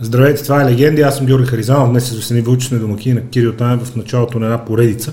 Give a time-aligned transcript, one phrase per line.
[0.00, 3.52] Здравейте, това е Легенди, аз съм Георги Харизанов, днес се Весени Вълчене домакини на Кирил
[3.52, 5.12] Танев в началото на една поредица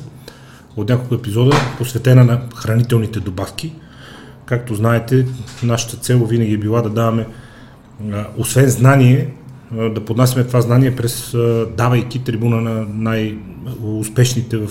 [0.76, 3.74] от няколко епизода, посветена на хранителните добавки.
[4.46, 5.26] Както знаете,
[5.64, 7.28] нашата цел винаги е била да даваме,
[8.38, 9.34] освен знание,
[9.72, 11.36] да поднасяме това знание през
[11.78, 14.70] давайки трибуна на най-успешните в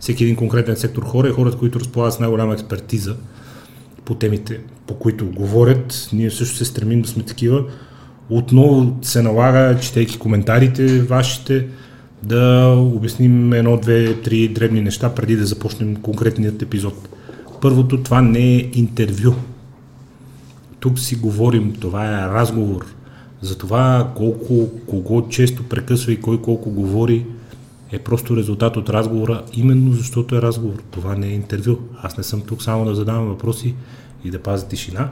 [0.00, 3.16] всеки един конкретен сектор хора и хората, които разполагат с най-голяма експертиза
[4.04, 6.08] по темите, по които говорят.
[6.12, 7.64] Ние също се стремим да сме такива
[8.30, 11.66] отново се налага, четейки коментарите вашите,
[12.22, 17.08] да обясним едно, две, три дребни неща преди да започнем конкретният епизод.
[17.60, 19.34] Първото, това не е интервю.
[20.80, 22.86] Тук си говорим, това е разговор.
[23.40, 27.26] За това колко, кого често прекъсва и кой колко говори
[27.92, 30.82] е просто резултат от разговора, именно защото е разговор.
[30.90, 31.76] Това не е интервю.
[32.02, 33.74] Аз не съм тук само да задавам въпроси
[34.24, 35.10] и да пазя тишина.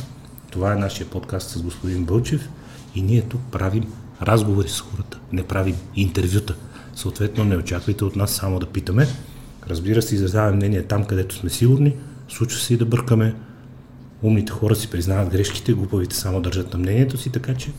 [0.50, 2.48] Това е нашия подкаст с господин Бълчев.
[2.94, 3.84] И ние тук правим
[4.22, 6.54] разговори с хората, не правим интервюта.
[6.94, 9.06] Съответно, не очаквайте от нас само да питаме.
[9.68, 11.94] Разбира се, изразяваме мнение там, където сме сигурни.
[12.28, 13.34] Случва се и да бъркаме.
[14.22, 17.72] Умните хора си признават грешките, глупавите само държат на мнението си, така че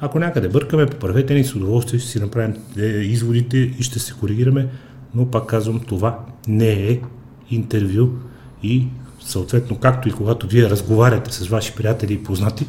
[0.00, 4.12] ако някъде бъркаме, поправете ни с удоволствие, ще си направим е, изводите и ще се
[4.12, 4.68] коригираме,
[5.14, 6.18] но пак казвам, това
[6.48, 7.00] не е
[7.50, 8.08] интервю
[8.62, 8.86] и
[9.24, 12.66] съответно, както и когато вие разговаряте с ваши приятели и познати,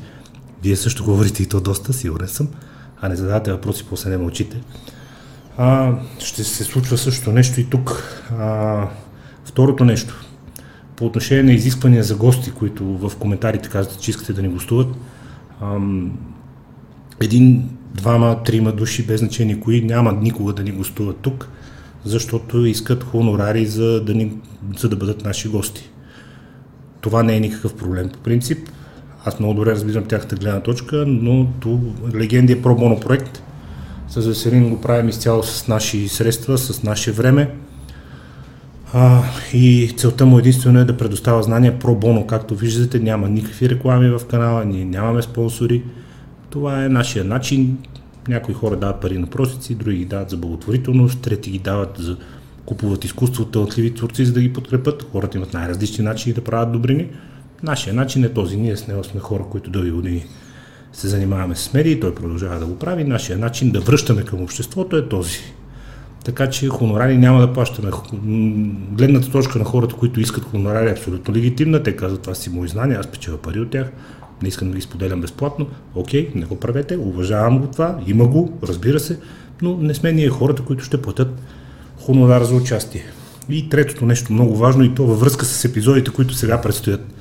[0.63, 2.47] вие също говорите и то доста, сигурен съм,
[3.01, 4.61] а не задавате въпроси, после не мълчите.
[5.57, 8.03] А, ще се случва също нещо и тук.
[8.39, 8.87] А,
[9.45, 10.25] второто нещо.
[10.95, 14.87] По отношение на изисквания за гости, които в коментарите казвате, че искате да ни гостуват,
[15.61, 16.19] ам,
[17.21, 21.47] един, двама, трима души, без значение кои, няма никога да ни гостуват тук,
[22.05, 24.33] защото искат хонорари за да, ни,
[24.77, 25.89] за да бъдат наши гости.
[27.01, 28.69] Това не е никакъв проблем по принцип.
[29.25, 31.79] Аз много добре разбирам тяхната гледна точка, но то
[32.15, 33.43] Легенди е пробоно проект.
[34.07, 37.55] С Веселин го правим изцяло с наши средства, с наше време.
[38.93, 39.23] А,
[39.53, 42.27] и целта му единствено е да предоставя знания про боно.
[42.27, 45.83] Както виждате, няма никакви реклами в канала, ние нямаме спонсори.
[46.49, 47.77] Това е нашия начин.
[48.27, 52.17] Някои хора дават пари на просици, други ги дават за благотворителност, трети ги дават за
[52.65, 55.07] купуват изкуство талантливи творци, за да ги подкрепят.
[55.11, 57.07] Хората имат най-различни начини да правят добрини.
[57.63, 58.57] Нашия начин е този.
[58.57, 60.25] Ние с него сме хора, които дълги години
[60.93, 63.03] се занимаваме с медии, той продължава да го прави.
[63.03, 65.37] Нашия начин да връщаме към обществото е този.
[66.25, 67.91] Така че хонорари няма да плащаме.
[68.91, 71.83] Гледната точка на хората, които искат хонорари е абсолютно легитимна.
[71.83, 73.91] Те казват, това си мои знания, аз печеля пари от тях.
[74.41, 75.67] Не искам да ги споделям безплатно.
[75.95, 79.19] Окей, не го правете, уважавам го това, има го, разбира се,
[79.61, 81.41] но не сме ние хората, които ще платят
[81.97, 83.03] хонорар за участие.
[83.49, 87.13] И третото нещо много важно и то във връзка с епизодите, които сега предстоят–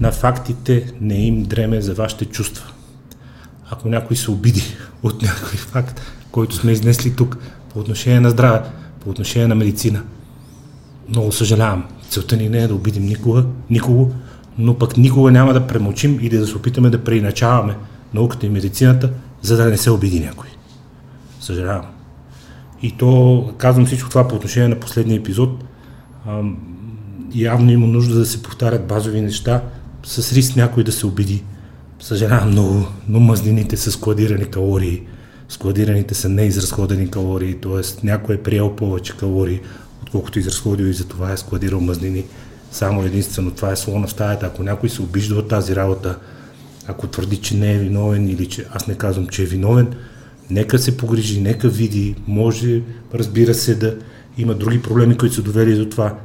[0.00, 2.72] на фактите не им дреме за вашите чувства.
[3.70, 7.38] Ако някой се обиди от някой факт, който сме изнесли тук
[7.72, 8.60] по отношение на здраве,
[9.00, 10.02] по отношение на медицина,
[11.08, 11.84] много съжалявам.
[12.10, 14.12] Целта ни не е да обидим никога, никого,
[14.58, 17.76] но пък никога няма да премълчим или да се опитаме да преиначаваме
[18.14, 19.10] науката и медицината,
[19.42, 20.48] за да не се обиди някой.
[21.40, 21.86] Съжалявам.
[22.82, 25.64] И то, казвам всичко това по отношение на последния епизод,
[27.34, 29.62] явно има нужда да се повтарят базови неща,
[30.06, 31.42] с риск някой да се обиди.
[32.00, 35.02] Съжалявам много, но мазнините са складирани калории.
[35.48, 38.06] Складираните са неизразходени калории, т.е.
[38.06, 39.60] някой е приел повече калории,
[40.02, 42.24] отколкото изразходил и за това е складирал мазнини.
[42.72, 44.46] Само единствено това е слона в стаята.
[44.46, 46.18] Ако някой се обижда от тази работа,
[46.86, 49.88] ако твърди, че не е виновен или че аз не казвам, че е виновен,
[50.50, 52.82] нека се погрижи, нека види, може,
[53.14, 53.96] разбира се, да
[54.38, 56.18] има други проблеми, които са довели до това.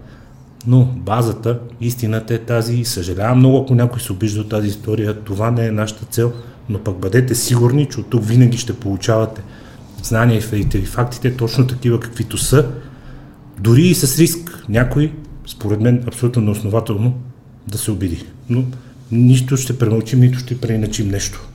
[0.67, 5.19] Но базата, истината е тази и съжалявам много, ако някой се обижда от тази история.
[5.19, 6.33] Това не е нашата цел,
[6.69, 9.41] но пък бъдете сигурни, че от тук винаги ще получавате
[10.03, 10.41] знания
[10.73, 12.69] и фактите точно такива каквито са,
[13.59, 15.13] дори и с риск някой,
[15.47, 17.13] според мен абсолютно неоснователно,
[17.67, 18.25] да се обиди.
[18.49, 18.63] Но
[19.11, 21.47] нищо ще премълчим, нито ще преиначим нещо.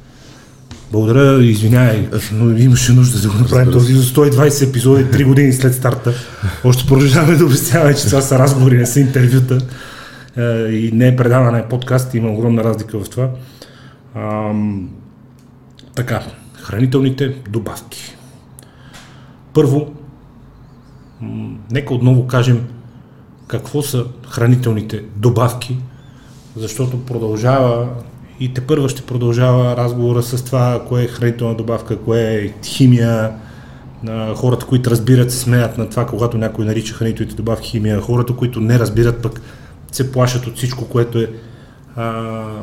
[0.92, 5.74] Благодаря, извинявай, но имаше нужда да го направим този за 120 епизоди, 3 години след
[5.74, 6.12] старта.
[6.64, 9.58] Още продължаваме да обясняваме, че това са разговори, не са интервюта
[10.36, 13.30] е, и не е предаване, е подкаст, има огромна разлика в това.
[14.16, 14.90] Ам,
[15.94, 16.22] така,
[16.62, 18.16] хранителните добавки.
[19.52, 19.94] Първо,
[21.70, 22.66] нека отново кажем
[23.46, 25.78] какво са хранителните добавки,
[26.56, 27.88] защото продължава
[28.40, 33.32] и те първа ще продължава разговора с това, кое е хранителна добавка, кое е химия.
[34.34, 38.00] Хората, които разбират, се смеят на това, когато някой нарича хранителните добавки химия.
[38.00, 39.40] Хората, които не разбират, пък
[39.92, 41.30] се плашат от всичко, което е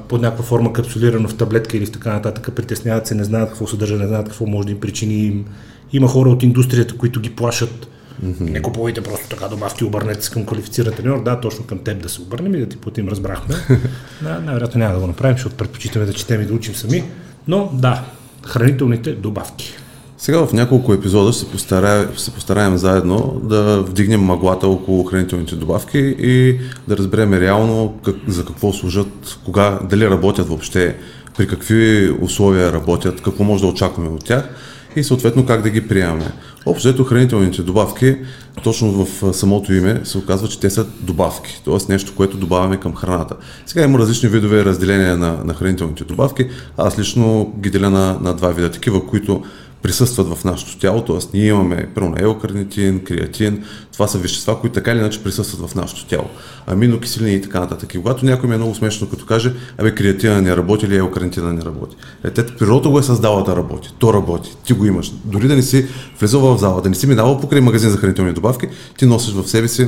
[0.08, 3.68] под някаква форма капсулирано в таблетка или в така нататък, притесняват се, не знаят какво
[3.68, 5.46] съдържа, не знаят какво може да им причини.
[5.94, 7.88] Има хора от индустрията, които ги плашат.
[8.26, 8.50] Mm-hmm.
[8.50, 11.24] Не купувайте просто така добавки, обърнете се към квалифициран треньор.
[11.24, 13.56] Да, точно към теб да се обърнем и да ти платим, разбрахме.
[14.22, 17.04] да, най-вероятно няма да го направим, защото предпочитаме да четем и да учим сами.
[17.48, 18.04] Но да,
[18.46, 19.74] хранителните добавки.
[20.18, 25.56] Сега в няколко епизода ще се, постарая, се постараем заедно да вдигнем маглата около хранителните
[25.56, 30.96] добавки и да разберем реално как, за какво служат, кога, дали работят въобще,
[31.38, 34.50] при какви условия работят, какво може да очакваме от тях
[34.96, 36.32] и съответно как да ги приемаме.
[36.66, 38.18] Общо ето хранителните добавки,
[38.64, 41.78] точно в самото име се оказва, че те са добавки, т.е.
[41.90, 43.36] нещо, което добавяме към храната.
[43.66, 46.50] Сега има различни видове разделения на, на хранителните добавки.
[46.78, 48.72] Аз лично ги деля на, на два вида.
[48.72, 49.44] Такива, които
[49.84, 51.18] присъстват в нашето тяло, т.е.
[51.34, 53.64] ние имаме първо елкарнитин, креатин,
[53.94, 56.26] това са вещества, които така или иначе присъстват в нашето тяло.
[56.68, 57.94] Аминокиселини и така нататък.
[57.94, 61.54] И когато някой ми е много смешно, като каже, абе креатина не работи или елкарнитина
[61.54, 61.96] не работи.
[62.24, 63.94] Е, те, природата го е създала да работи.
[64.00, 64.56] То работи.
[64.66, 65.12] Ти го имаш.
[65.26, 65.88] Дори да не си
[66.20, 69.48] влезал в зала, да не си минавал покрай магазин за хранителни добавки, ти носиш в
[69.48, 69.88] себе си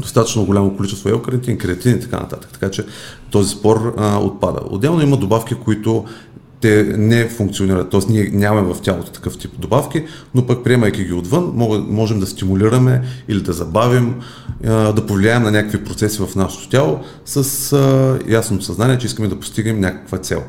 [0.00, 2.50] достатъчно голямо количество елкарнитин, креатин и така нататък.
[2.52, 2.84] Така че
[3.30, 4.60] този спор а, отпада.
[4.70, 6.04] Отделно има добавки, които
[6.60, 8.00] те не функционират, т.е.
[8.08, 10.04] ние нямаме в тялото такъв тип добавки,
[10.34, 11.52] но пък приемайки ги отвън,
[11.88, 14.14] можем да стимулираме или да забавим,
[14.64, 19.80] да повлияем на някакви процеси в нашето тяло с ясното съзнание, че искаме да постигнем
[19.80, 20.42] някаква цел.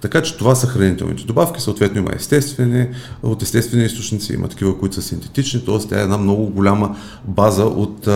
[0.00, 2.88] Така че това са хранителните добавки, съответно има естествени,
[3.22, 5.88] от естествени източници, има такива, които са синтетични, т.е.
[5.88, 8.08] тя е една много голяма база от,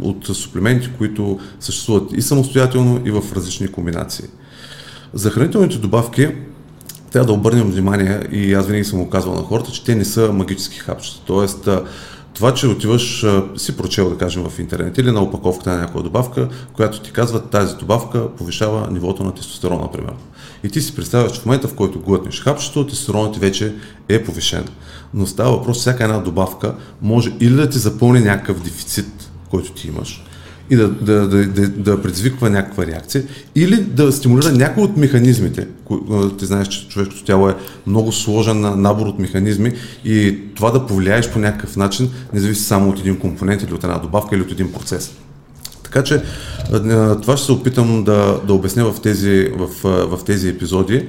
[0.00, 4.24] от суплементи, които съществуват и самостоятелно, и в различни комбинации.
[5.14, 6.28] За хранителните добавки
[7.12, 10.04] трябва да обърнем внимание и аз винаги съм го казвал на хората, че те не
[10.04, 11.20] са магически хапчета.
[11.26, 11.68] Тоест,
[12.34, 13.26] това, че отиваш,
[13.56, 17.40] си прочел, да кажем, в интернет или на опаковката на някоя добавка, която ти казва,
[17.40, 20.12] тази добавка повишава нивото на тестостерон, например.
[20.64, 23.74] И ти си представяш, че в момента, в който глътнеш хапчето, тестостеронът ти вече
[24.08, 24.64] е повишен.
[25.14, 29.88] Но става въпрос, всяка една добавка може или да ти запълни някакъв дефицит, който ти
[29.88, 30.24] имаш,
[30.72, 33.24] и да, да, да, да, да предизвиква някаква реакция,
[33.54, 35.66] или да стимулира някои от механизмите.
[36.38, 39.72] Ти знаеш, че човешкото тяло е много сложен набор от механизми
[40.04, 43.84] и това да повлияеш по някакъв начин не зависи само от един компонент или от
[43.84, 45.12] една добавка или от един процес.
[45.82, 46.22] Така че
[47.22, 51.06] това ще се опитам да, да обясня в тези, в, в тези епизоди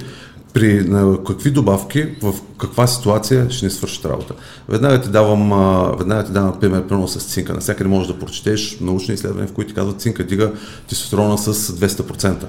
[0.54, 4.34] при на какви добавки, в каква ситуация ще ни свършат работа.
[4.70, 5.50] Веднага ти давам,
[5.98, 7.54] веднага ти давам пример, примерно с цинка.
[7.54, 10.52] Насякъде можеш да прочетеш научни изследвания, в които ти казват цинка дига
[10.90, 12.46] тестостерона с 200%.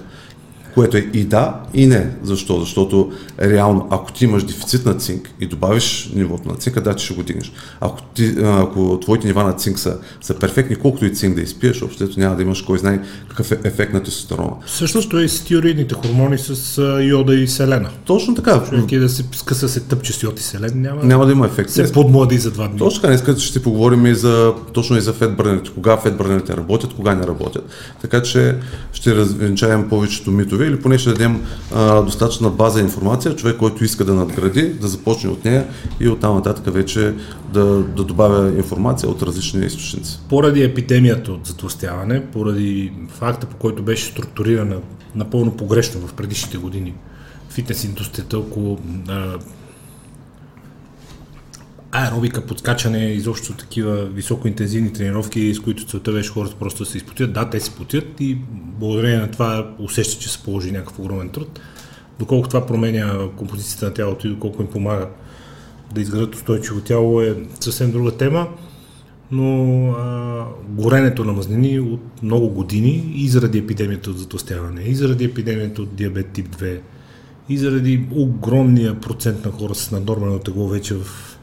[0.75, 2.11] Което е и да, и не.
[2.23, 2.61] Защо?
[2.61, 3.13] Защото
[3.43, 7.15] реално, ако ти имаш дефицит на цинк и добавиш нивото на цинка, да, ти ще
[7.15, 7.53] го дигнеш.
[7.81, 11.83] Ако, ти, ако твоите нива на цинк са, са перфектни, колкото и цинк да изпиеш,
[11.83, 14.53] общото няма да имаш кой знае какъв е ефект на тестостерона.
[14.67, 17.91] Същото е и с тиоридните хормони с йода и селена.
[18.05, 18.63] Точно така.
[18.69, 21.47] Човек и да се скъса се тъпче с йод и селен, няма, няма да има
[21.47, 21.71] ефект.
[21.71, 22.79] Се подмлади за два дни.
[22.79, 27.15] Точно така, днес ще поговорим и за, точно и за фетбърнерите, кога фетбърнерите работят, кога
[27.15, 27.65] не работят.
[28.03, 28.57] Така че
[28.93, 30.31] ще развенчаем повечето
[30.65, 34.89] митове или поне ще дадем а, достатъчна база информация, човек, който иска да надгради, да
[34.89, 35.67] започне от нея
[36.01, 37.15] и оттам нататък вече
[37.53, 40.21] да, да добавя информация от различни източници.
[40.29, 44.77] Поради епидемията от затластяване, поради факта по който беше структурирана
[45.15, 46.95] напълно погрешно в предишните години
[47.51, 48.79] фитнес индустрията около
[49.09, 49.39] а,
[51.95, 57.33] аеробика, подскачане, изобщо такива високоинтензивни тренировки, с които целта беше хората просто да се изпотят.
[57.33, 58.39] Да, те се потят и
[58.79, 61.61] благодарение на това усещат, че се положи някакъв огромен труд.
[62.19, 65.09] Доколко това променя композицията на тялото и доколко им помага
[65.95, 68.49] да изградат устойчиво тяло е съвсем друга тема,
[69.31, 75.25] но а, горенето на мазнини от много години и заради епидемията от затластяване, и заради
[75.25, 76.81] епидемията от диабет тип 2,
[77.49, 81.34] и заради огромния процент на хора с наднормено тегло вече в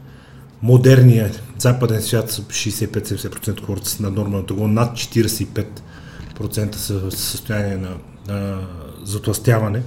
[0.64, 7.12] модерния западен свят са 65-70% от хората са на нормално тегло, над 45% са в
[7.12, 8.68] състояние на, на
[9.04, 9.82] затластяване.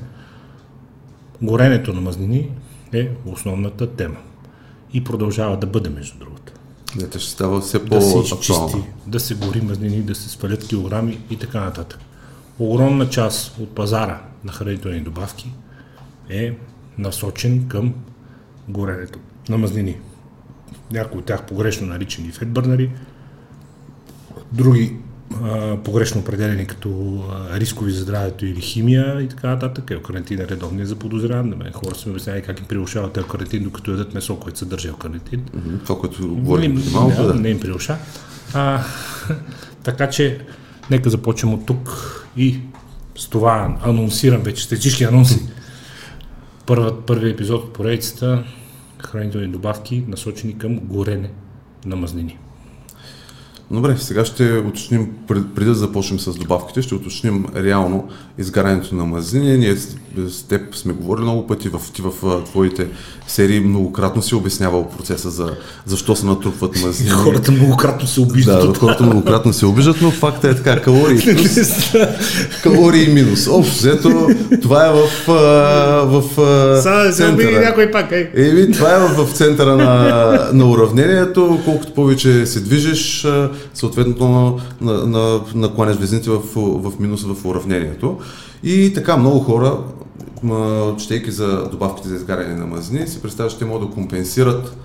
[1.43, 2.51] Горенето на мазнини
[2.93, 4.17] е основната тема.
[4.93, 6.53] И продължава да бъде, между другото.
[6.97, 8.77] Да, ще става все по да се изчисти,
[9.07, 11.99] да се гори мазнини, да се свалят килограми и така нататък.
[12.59, 15.53] Огромна част от пазара на хранителни добавки
[16.31, 16.57] е
[16.99, 17.95] насочен към
[18.69, 19.97] горенето на мазнини
[20.93, 22.91] някои от тях погрешно наричани фетбърнари,
[24.53, 24.97] други
[25.43, 29.91] а, погрешно определени като а, рискови за здравето или химия и така нататък.
[29.91, 31.51] Елкарнетин е редовният за подозряван.
[31.51, 34.89] Да ме хора са ми обяснявали как им прилушават елкарнетин, докато ядат месо, което съдържа
[34.89, 35.41] елкарнетин.
[35.41, 35.83] Mm-hmm.
[35.83, 37.35] Това, което говорим преди малко, да.
[37.35, 37.97] Не им прилуша.
[38.55, 38.83] А,
[39.83, 40.41] така че,
[40.91, 41.91] нека започнем от тук
[42.37, 42.61] и
[43.19, 45.41] С това анонсирам вече сте всички анонси.
[46.67, 48.45] Първият, първият епизод от поредицата
[49.07, 51.31] хранителни добавки, насочени към горене
[51.87, 52.39] на мазнини.
[53.71, 59.59] Добре, сега ще уточним, преди да започнем с добавките, ще уточним реално изгарянето на мазнини.
[59.59, 59.77] Ние
[60.29, 62.89] с теб сме говорили много пъти, в, ти в твоите
[63.27, 65.57] серии многократно си обяснявал процеса за
[65.87, 67.11] защо се натрупват мазнини.
[67.11, 68.73] Хората многократно се обиждат.
[68.73, 71.93] Да, хората многократно се обиждат, но факта е така, калории плюс,
[72.63, 73.47] калории минус.
[73.47, 74.29] Общо, взето,
[74.63, 78.13] това е в, в, в Сега се обиди някой пак.
[78.13, 78.31] Е.
[78.35, 81.61] Еми, това е в, в центъра на, на уравнението.
[81.65, 83.27] Колкото повече се движиш,
[83.75, 88.19] съответно на, на, на, везните в, в минус в уравнението.
[88.63, 89.79] И така много хора,
[90.99, 94.77] четейки за добавките за изгаряне на мазнини, си представят, че те могат да компенсират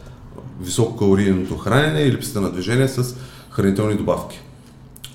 [0.61, 3.15] висококалорийното хранене и липсата на движение с
[3.49, 4.39] хранителни добавки.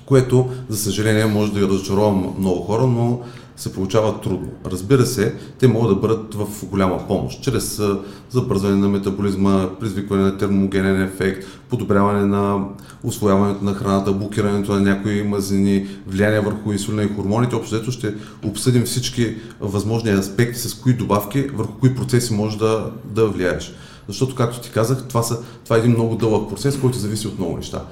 [0.05, 3.19] Което, за съжаление, може да разочарова много хора, но
[3.55, 4.49] се получава трудно.
[4.65, 7.81] Разбира се, те могат да бъдат в голяма помощ, чрез
[8.29, 12.65] забързване на метаболизма, призвикване на термогенен ефект, подобряване на
[13.03, 17.55] освояването на храната, блокирането на някои мазнини, влияние върху инсулина и хормоните.
[17.55, 23.27] Общо ще обсъдим всички възможни аспекти, с кои добавки, върху кои процеси може да, да
[23.27, 23.73] влияеш.
[24.07, 27.39] Защото, както ти казах, това, са, това е един много дълъг процес, който зависи от
[27.39, 27.85] много неща.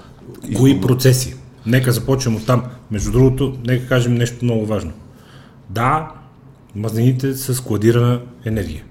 [0.58, 1.36] Кои процеси?
[1.65, 2.63] Нека започнем от там.
[2.91, 4.91] Между другото, нека кажем нещо много важно.
[5.74, 6.12] Да,
[6.75, 8.84] мазнините са складирана енергия.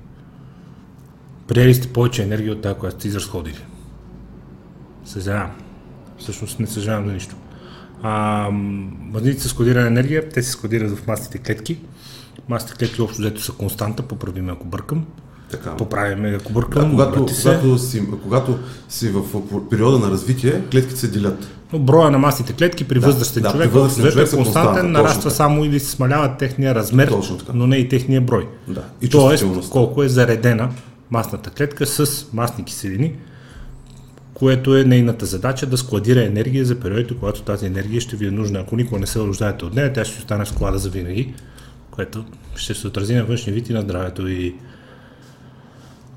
[1.48, 3.64] Приели сте повече енергия от тази, която сте изразходили.
[5.04, 5.50] Съжалявам.
[6.18, 7.36] Всъщност не съжалявам за нищо.
[8.02, 8.48] А,
[9.12, 11.78] мазнините са складирана енергия, те се складират в масните клетки.
[12.48, 15.06] Масните клетки общо взето са константа, поправим ако бъркам.
[15.50, 15.76] Така.
[15.76, 16.82] Поправяме, ако бъркам.
[16.82, 18.58] Да, когато, когато, си, когато
[18.88, 19.22] си в
[19.70, 21.48] периода на развитие, клетките се делят.
[21.72, 24.92] Но броя на масните клетки при да, възрастен да, човек, при възрастен човек е константен,
[24.92, 27.12] нараства само или се смалява техния размер,
[27.54, 28.48] но не и техния брой.
[28.68, 28.84] Да.
[29.02, 30.68] И Тоест, колко е заредена
[31.10, 33.12] масната клетка с масни киселини,
[34.34, 38.30] което е нейната задача да складира енергия за периодите, когато тази енергия ще ви е
[38.30, 38.58] нужна.
[38.58, 41.34] Ако никога не се нуждаете от нея, тя ще остане в склада за винаги,
[41.90, 42.24] което
[42.56, 44.54] ще се отрази на външния вид и на здравето и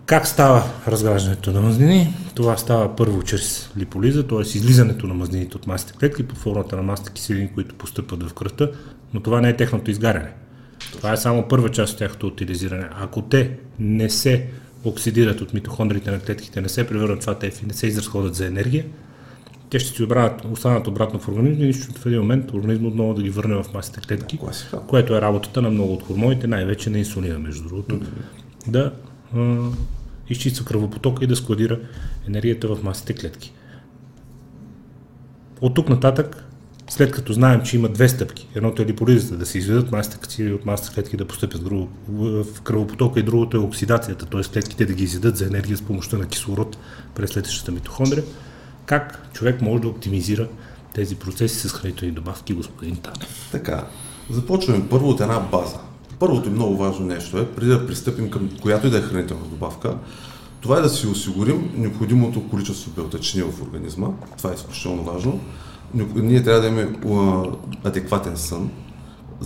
[0.06, 2.14] как става разграждането на мазнини?
[2.36, 4.42] Това става първо чрез липолиза, т.е.
[4.42, 8.70] излизането на мазнините от масите клетки под формата на масите киселини, които постъпват в кръвта,
[9.14, 10.32] но това не е техното изгаряне.
[10.92, 12.90] Това е само първа част от тяхното утилизиране.
[13.02, 14.48] Ако те не се
[14.84, 18.46] оксидират от митохондрите на клетките, не се превърнат в АТФ и не се изразходят за
[18.46, 18.86] енергия,
[19.70, 23.14] те ще си обранат, останат обратно в организма и нищо в един момент организма отново
[23.14, 24.40] да ги върне в масите клетки,
[24.88, 28.72] което е работата на много от хормоните, най-вече на инсулина, между другото, mm-hmm.
[28.72, 28.92] да
[30.30, 31.80] изчиства кръвопотока и да складира
[32.28, 33.54] енергията в масите клетки.
[35.62, 36.46] От тук нататък,
[36.90, 40.52] след като знаем, че има две стъпки, едното е липолизата, да се изведат масите клетки
[40.52, 41.62] от масите клетки да постъпят
[42.08, 44.42] в кръвопотока и другото е оксидацията, т.е.
[44.42, 46.78] клетките да ги изядат за енергия с помощта на кислород
[47.16, 48.24] през следващата митохондрия.
[48.86, 50.48] Как човек може да оптимизира
[50.94, 53.50] тези процеси с хранителни добавки, господин Танев?
[53.52, 53.88] Така,
[54.30, 55.78] започваме първо от една база.
[56.20, 59.46] Първото и много важно нещо е, преди да пристъпим към която и да е хранителна
[59.46, 59.98] добавка,
[60.62, 64.08] това е да си осигурим необходимото количество белтъчини в организма.
[64.38, 65.40] Това е изключително важно.
[66.16, 66.98] Ние трябва да имаме
[67.84, 68.70] адекватен сън.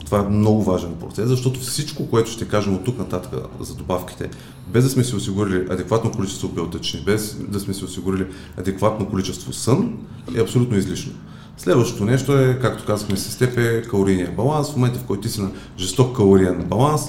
[0.06, 4.30] Това е много важен процес, защото всичко, което ще кажем от тук нататък за добавките,
[4.68, 9.54] без да сме си осигурили адекватно количество белтъчини, без да сме си осигурили адекватно количество
[9.54, 9.98] сън,
[10.36, 11.14] е абсолютно излишно.
[11.60, 14.72] Следващото нещо е, както казахме с теб, е калорийния баланс.
[14.72, 17.02] В момента, в който ти си на жесток калориен баланс,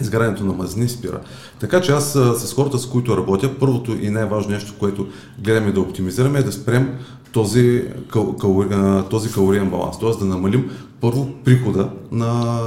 [0.00, 1.20] изгарянето на мазнини спира.
[1.60, 5.06] Така че аз с хората, с които работя, първото и най-важно нещо, което
[5.38, 6.98] гледаме да оптимизираме е да спрем
[7.32, 8.64] този, кал, кал,
[9.10, 10.10] този калориен баланс, т.е.
[10.10, 10.70] да намалим
[11.00, 12.60] първо прихода на,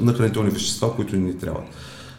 [0.00, 1.64] на хранителни вещества, които ни трябват.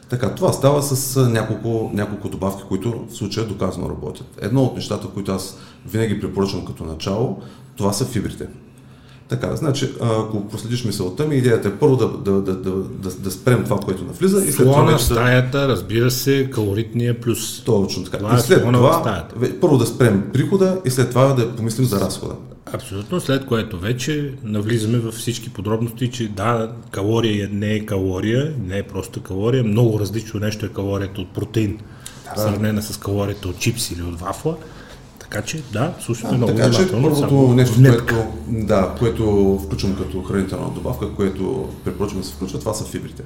[0.10, 4.27] Така, това става с няколко, няколко добавки, които в случая доказано работят.
[4.41, 7.41] Едно от нещата, които аз винаги препоръчвам като начало,
[7.75, 8.48] това са фибрите.
[9.27, 13.32] Така, значи, ако проследиш мисълта ми, идеята е първо да, да, да, да, да, да
[13.32, 15.03] спрем това, което навлиза и след това вече...
[15.03, 17.63] стаята, разбира се, калоритния плюс.
[17.63, 18.18] Точно така.
[18.18, 19.27] Това и е след това,
[19.62, 22.36] първо да спрем прихода и след това да помислим за разхода.
[22.74, 28.77] Абсолютно, след което вече навлизаме във всички подробности, че да, калория не е калория, не
[28.77, 31.80] е просто калория, много различно нещо е калорията от протеин,
[32.36, 32.42] да.
[32.42, 34.56] сравнена с калорията от чипс или от вафла.
[35.33, 38.15] Така че, да, слушайте много Така че първото нещо, което,
[38.47, 43.23] да, което включвам като хранителна добавка, което препоръчвам да се включва, това са фибрите.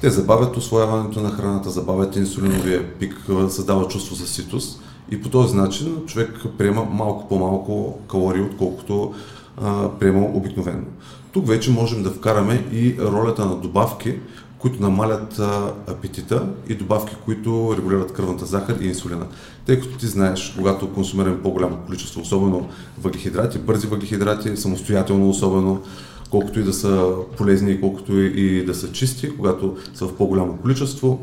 [0.00, 3.16] Те забавят освояването на храната, забавят инсулиновия пик,
[3.48, 9.14] създават чувство за ситост и по този начин човек приема малко по-малко калории, отколкото
[9.62, 10.84] а, приема обикновено.
[11.32, 14.18] Тук вече можем да вкараме и ролята на добавки,
[14.62, 19.26] които намалят а, апетита и добавки, които регулират кръвната захар и инсулина.
[19.66, 22.68] Тъй като ти знаеш, когато консумираме по-голямо количество, особено
[23.02, 25.82] въглехидрати, бързи въглехидрати, самостоятелно особено,
[26.30, 31.20] колкото и да са полезни, колкото и да са чисти, когато са в по-голямо количество,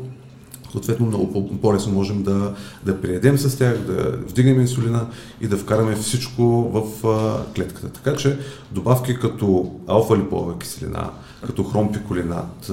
[0.72, 5.06] съответно много по-лесно можем да, да приедем с тях, да вдигнем инсулина
[5.40, 7.88] и да вкараме всичко в а, клетката.
[7.88, 8.38] Така че
[8.70, 11.10] добавки като алфа-липова киселина,
[11.46, 12.70] като хромпиколинат,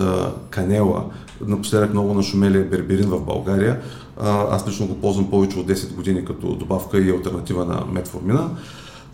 [0.50, 1.04] канела,
[1.46, 3.82] напоследък много нашумели берберин в България,
[4.51, 8.50] аз лично го ползвам повече от 10 години като добавка и альтернатива на метформина.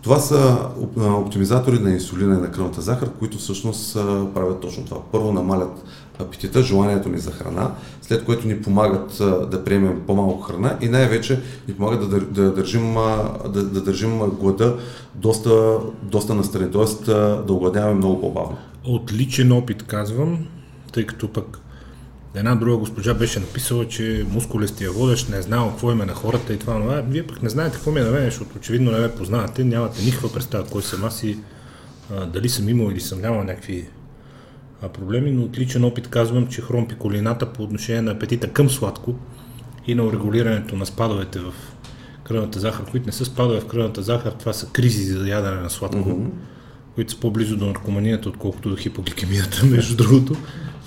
[0.02, 0.58] Това са
[0.96, 3.94] оптимизатори на инсулина и на кръвната захар, които всъщност
[4.34, 5.00] правят точно това.
[5.12, 5.84] Първо намалят
[6.18, 7.70] апетита, желанието ни за храна,
[8.02, 9.16] след което ни помагат
[9.50, 14.76] да приемем по-малко храна и най-вече ни помагат да, да, държим, да, да държим глада
[15.14, 17.10] доста, доста настрани, т.е.
[17.46, 18.56] да огладяваме много по-бавно.
[18.84, 20.46] От личен опит казвам,
[20.92, 21.60] тъй като пък
[22.34, 26.58] една друга госпожа беше написала, че мускулестия водещ не е какво име на хората и
[26.58, 29.14] това, но вие пък не знаете какво ми е на мен, защото очевидно не ме
[29.14, 31.38] познавате, нямате никаква представа кой съм аз и
[32.12, 34.03] а, дали съм имал или съм нямал някакви а,
[34.88, 39.14] проблеми, но от личен опит казвам, че хромпиколината по отношение на апетита към сладко
[39.86, 41.52] и на урегулирането на спадовете в
[42.24, 45.70] кръвната захар, които не са спадове в кръвната захар, това са кризи за ядене на
[45.70, 46.30] сладко, mm-hmm.
[46.94, 50.36] които са по-близо до наркоманията, отколкото до хипогликемията, между другото.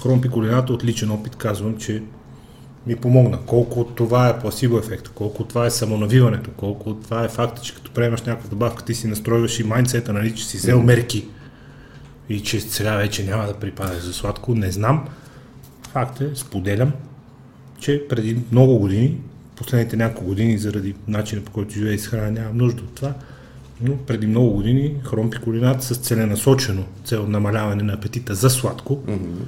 [0.01, 2.03] Хромпиколината от личен опит казвам, че
[2.87, 3.39] ми помогна.
[3.45, 7.29] Колко от това е пласибо ефект, колко от това е самонавиването, колко от това е
[7.29, 10.83] факта, че като приемаш някаква добавка, ти си настройваш и майндсета, нали, че си взел
[10.83, 11.25] мерки
[12.29, 15.05] и че сега вече няма да припадеш за сладко, не знам.
[15.91, 16.91] Факт е, споделям,
[17.79, 19.17] че преди много години,
[19.55, 23.13] последните няколко години, заради начина по който живее и с храна, нямам нужда от това,
[23.81, 29.45] но преди много години хромпикулинат с целенасочено цел намаляване на апетита за сладко, mm-hmm.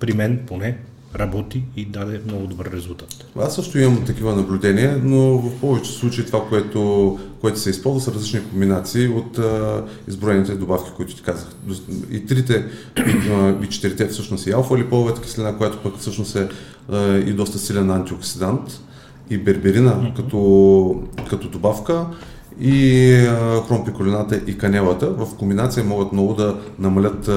[0.00, 0.78] при мен поне
[1.16, 3.24] работи и даде много добър резултат.
[3.38, 8.14] Аз също имам такива наблюдения, но в повечето случаи това, което, което се използва, са
[8.14, 11.48] различни комбинации от а, изброените добавки, които ти казах.
[12.10, 12.66] И трите,
[13.62, 16.48] и четирите всъщност и алфа липовата киселина, която пък всъщност е
[16.88, 18.80] а, и доста силен антиоксидант,
[19.30, 20.16] и берберина mm-hmm.
[20.16, 22.06] като, като добавка,
[22.60, 27.30] и а, хромпиколината и канелата в комбинация могат много да намалят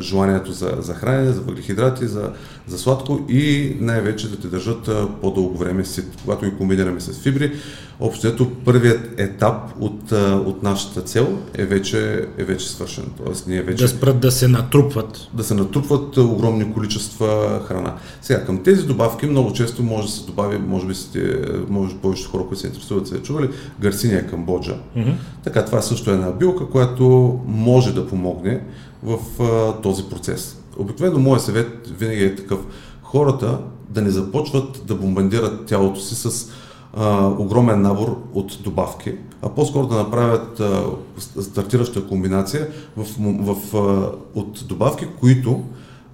[0.00, 2.32] желанието за, за хранене, за въглехидрати, за,
[2.66, 6.06] за сладко и най-вече да те държат по-дълго време сит.
[6.24, 7.52] Когато ги комбинираме с фибри,
[8.00, 10.12] Общото първият етап от,
[10.46, 13.04] от нашата цел е вече, е вече свършен.
[13.24, 13.84] Тоест, ние вече...
[13.84, 15.28] Да спрат да се натрупват.
[15.34, 17.94] Да се натрупват огромни количества храна.
[18.22, 22.30] Сега, към тези добавки много често може да се добави, може би сте, може повечето
[22.30, 23.48] хора, които се интересуват, е чували,
[23.80, 24.76] гарсиния камбоджа.
[24.96, 25.14] Mm-hmm.
[25.44, 28.60] Така, това е също една билка, която може да помогне
[29.02, 30.58] в а, този процес.
[30.78, 32.58] Обикновено моят съвет винаги е такъв.
[33.02, 33.58] Хората
[33.88, 36.50] да не започват да бомбандират тялото си с
[36.96, 40.82] а, огромен набор от добавки, а по-скоро да направят а,
[41.18, 44.10] стартираща комбинация в, в, а,
[44.40, 45.62] от добавки, които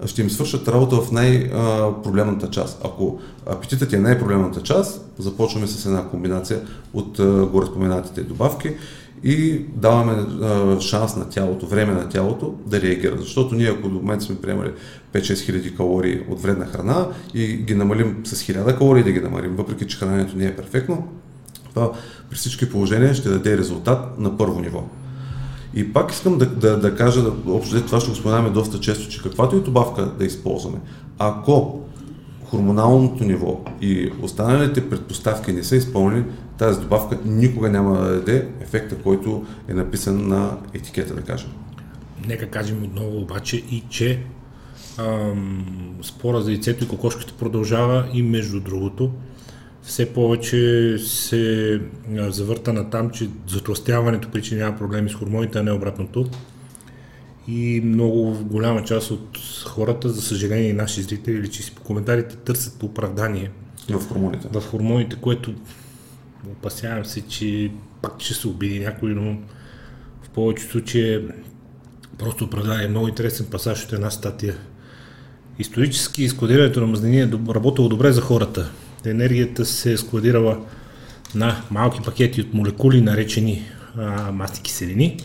[0.06, 2.80] ще им свършат работа в най-проблемната част.
[2.85, 6.61] Ако апетитът е най-проблемната част, започваме с една комбинация
[6.94, 7.20] от
[7.52, 8.70] гореспоменатите добавки
[9.24, 10.26] и даваме
[10.80, 13.16] шанс на тялото, време на тялото да реагира.
[13.18, 14.70] Защото ние ако до момента сме приемали
[15.12, 19.56] 5-6 хиляди калории от вредна храна и ги намалим с 1000 калории да ги намалим,
[19.56, 21.09] въпреки че храненето не е перфектно,
[21.74, 21.92] това
[22.30, 24.85] при всички положения ще даде резултат на първо ниво.
[25.76, 29.08] И пак искам да, да, да кажа, да, общо това ще го споменаваме доста често,
[29.08, 30.78] че каквато и добавка да използваме,
[31.18, 31.80] ако
[32.44, 36.24] хормоналното ниво и останалите предпоставки не са изпълнени,
[36.58, 41.50] тази добавка никога няма да даде ефекта, който е написан на етикета, да кажем.
[42.28, 44.20] Нека кажем отново обаче и, че
[44.98, 45.64] ам,
[46.02, 49.10] спора за яйцето и кокошката продължава и между другото
[49.87, 51.81] все повече се
[52.16, 56.27] завърта на там, че затластяването причинява проблеми с хормоните, а не обратното.
[57.49, 61.83] И много голяма част от хората, за съжаление и наши зрители, или че си по
[61.83, 63.51] коментарите търсят по оправдание
[63.88, 64.49] в хормоните.
[64.53, 65.55] В хормоните, което
[66.51, 67.70] опасявам се, че
[68.03, 69.38] пак ще се обиди някой, но
[70.22, 71.29] в повечето случаи
[72.18, 72.88] просто оправдание.
[72.88, 74.57] Много интересен пасаж от една статия.
[75.59, 78.70] Исторически складирането на мазнини е работило добре за хората.
[79.10, 80.58] Енергията се е складирала
[81.34, 83.62] на малки пакети от молекули, наречени
[83.96, 85.16] а, масни киселини,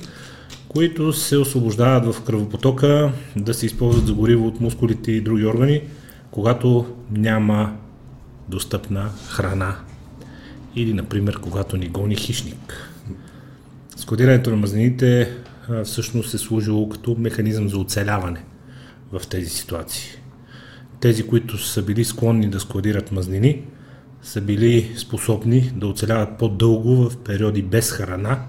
[0.68, 5.82] които се освобождават в кръвопотока да се използват за гориво от мускулите и други органи,
[6.32, 7.78] когато няма
[8.50, 9.76] достъпна храна
[10.76, 12.92] или, например, когато ни гони хищник.
[13.96, 15.34] Складирането на мазнините
[15.84, 18.44] всъщност е служило като механизъм за оцеляване
[19.12, 20.21] в тези ситуации.
[21.02, 23.64] Тези, които са били склонни да складират мазнини,
[24.22, 28.46] са били способни да оцеляват по-дълго в периоди без храна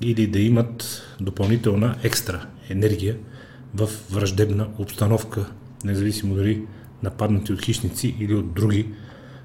[0.00, 3.16] или да имат допълнителна екстра енергия
[3.74, 5.50] в враждебна обстановка,
[5.84, 6.62] независимо дали
[7.02, 8.86] нападнати от хищници или от други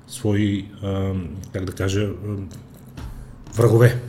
[0.07, 0.65] свои,
[1.53, 2.09] как да кажа,
[3.55, 4.01] врагове.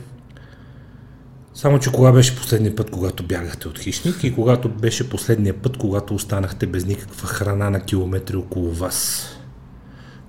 [1.59, 5.77] Само, че кога беше последния път, когато бягахте от хищник и когато беше последния път,
[5.77, 9.29] когато останахте без никаква храна на километри около вас.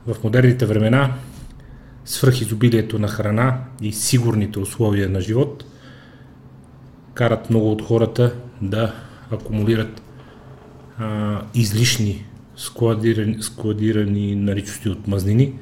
[0.07, 1.15] В модерните времена
[2.05, 5.65] свръхизобилието на храна и сигурните условия на живот
[7.15, 8.95] карат много от хората да
[9.31, 10.03] акумулират
[10.99, 15.55] а, излишни складирани, складирани наличности от мазнини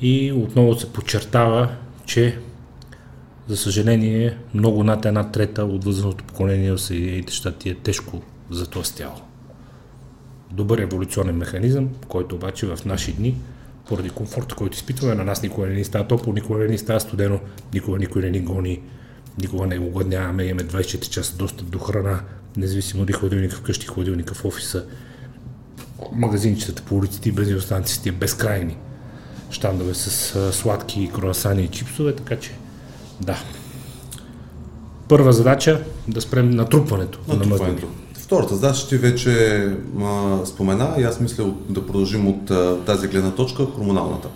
[0.00, 1.68] и отново се подчертава,
[2.06, 2.38] че
[3.48, 9.20] за съжаление много над една трета от възрастното поколение в Съединените щати е тежко затластяло.
[10.52, 13.36] Добър еволюционен механизъм, който обаче в наши дни
[13.88, 17.00] поради комфорта, който изпитваме, на нас никога не ни става топло, никога не ни става
[17.00, 17.40] студено,
[17.74, 18.82] никога никой не ни гони,
[19.42, 22.20] никога не огладняваме, имаме 24 часа достъп до храна,
[22.56, 24.84] независимо дали хладилника вкъщи, хладилника в офиса,
[26.12, 28.76] магазинчетата по улиците и бензиностанциите безкрайни
[29.50, 32.52] щандове с сладки круасани и чипсове, така че
[33.24, 33.36] да.
[35.08, 37.64] Първа задача да спрем натрупването, натрупването.
[37.64, 37.94] на мазнини.
[38.14, 39.64] Втората задача ти вече
[40.02, 44.28] а, спомена и аз мисля да продължим от а, тази гледна точка хормоналната.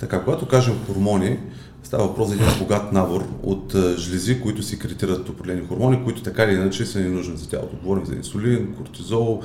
[0.00, 1.38] Така, когато кажем хормони,
[1.82, 6.22] става въпрос за един богат набор от а, жлези, които си кредитират определени хормони, които
[6.22, 7.76] така или иначе са ни нужни за тялото.
[7.82, 9.42] Говорим за инсулин, кортизол,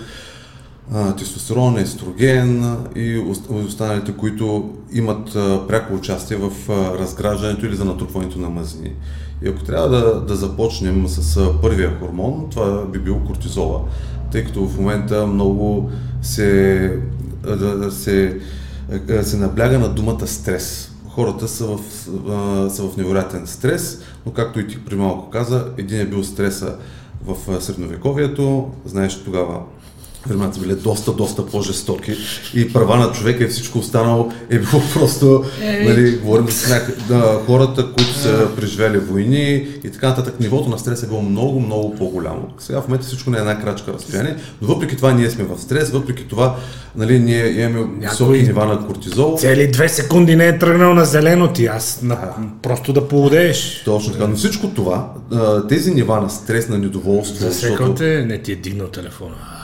[1.17, 3.17] тестостерон, естроген и
[3.50, 5.34] останалите, които имат
[5.67, 6.69] пряко участие в
[7.00, 8.93] разграждането или за натрупването на мазнини.
[9.41, 13.82] И ако трябва да, да започнем с първия хормон, това би бил кортизола,
[14.32, 17.00] тъй като в момента много се,
[17.89, 18.39] се,
[19.21, 20.91] се набляга на думата стрес.
[21.10, 21.80] Хората са в,
[22.69, 26.76] са в невероятен стрес, но както и ти при малко каза, един е бил стреса
[27.26, 29.62] в средновековието, знаеш тогава
[30.28, 32.16] времената били доста, доста по-жестоки
[32.54, 36.92] и права на човека и всичко останало е било просто, е, нали, говорим за няк...
[37.08, 40.40] да, хората, които са преживели войни и така нататък.
[40.40, 42.54] Нивото на стрес е било много, много по-голямо.
[42.60, 45.62] Сега в момента всичко не е една крачка разстояние, но въпреки това ние сме в
[45.62, 46.56] стрес, въпреки това
[46.96, 48.10] нали, ние имаме Някой...
[48.10, 49.38] високи нива на кортизол.
[49.38, 52.18] Цели две секунди не е тръгнал на зелено ти, аз на...
[52.62, 53.82] просто да поудееш.
[53.86, 55.14] Точно така, но всичко това,
[55.70, 57.46] тези нива на стрес, на недоволство...
[57.46, 57.94] Засекал защото...
[57.94, 59.55] те, не ти е дигнал телефона.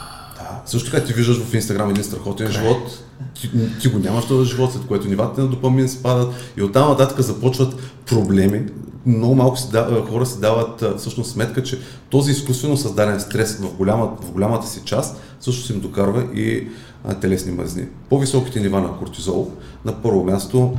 [0.65, 2.51] Също така ти виждаш в Инстаграм един страхотен okay.
[2.51, 3.49] живот, ти,
[3.81, 7.75] ти го нямаш този живот, след което нивата на допамин спадат и оттам нататък започват
[8.05, 8.63] проблеми.
[9.05, 13.73] Много малко си да, хора си дават всъщност сметка, че този изкуствено създаден стрес в,
[13.73, 16.67] голяма, в голямата си част също им докарва и
[17.05, 17.85] а, телесни мазни.
[18.09, 19.51] По-високите нива на кортизол
[19.85, 20.77] на първо място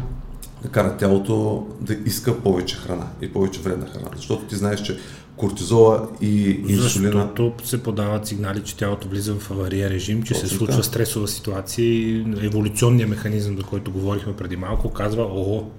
[0.71, 4.09] кара тялото да иска повече храна и повече вредна храна.
[4.17, 4.99] Защото ти знаеш, че
[5.37, 7.13] кортизола и инсулина.
[7.13, 11.29] Защото се подават сигнали, че тялото влиза в авария режим, че Точно се случва стресова
[11.29, 15.71] ситуация и еволюционният механизъм, за който говорихме преди малко, казва, ого,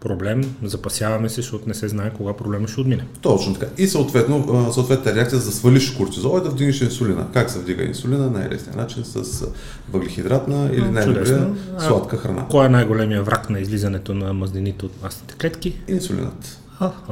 [0.00, 3.04] проблем, запасяваме се, защото не се знае кога проблема ще отмине.
[3.20, 3.66] Точно така.
[3.78, 7.26] И съответно, съответната реакция за да свалиш кортизол е да вдигнеш инсулина.
[7.32, 8.30] Как се вдига инсулина?
[8.30, 9.46] Най-лесният начин с
[9.92, 11.46] въглехидратна или най-добре
[11.78, 12.46] сладка храна.
[12.50, 15.74] Кой е най-големия враг на излизането на мазнините от масните клетки?
[15.88, 16.60] Инсулинът.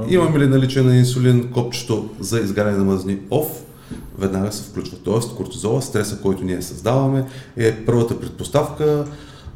[0.08, 3.46] Имаме ли наличие на инсулин, копчето за изгаряне на мазни ОФ,
[4.18, 4.98] веднага се включва.
[5.04, 7.24] Тоест кортизола, стреса, който ние създаваме,
[7.56, 9.04] е първата предпоставка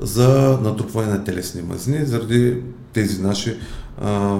[0.01, 2.57] за натрупване на телесни мазни, заради
[2.92, 3.57] тези наши
[4.03, 4.38] а,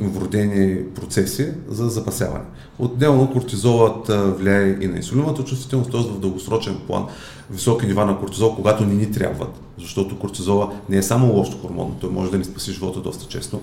[0.00, 2.44] вродени процеси за запасяване.
[2.78, 6.00] Отделно кортизолът влияе и на инсулиновата чувствителност, т.е.
[6.00, 7.06] в дългосрочен план
[7.50, 11.96] високи нива на кортизол, когато не ни трябват, защото кортизола не е само лош хормон,
[12.00, 13.60] той може да ни спаси живота доста често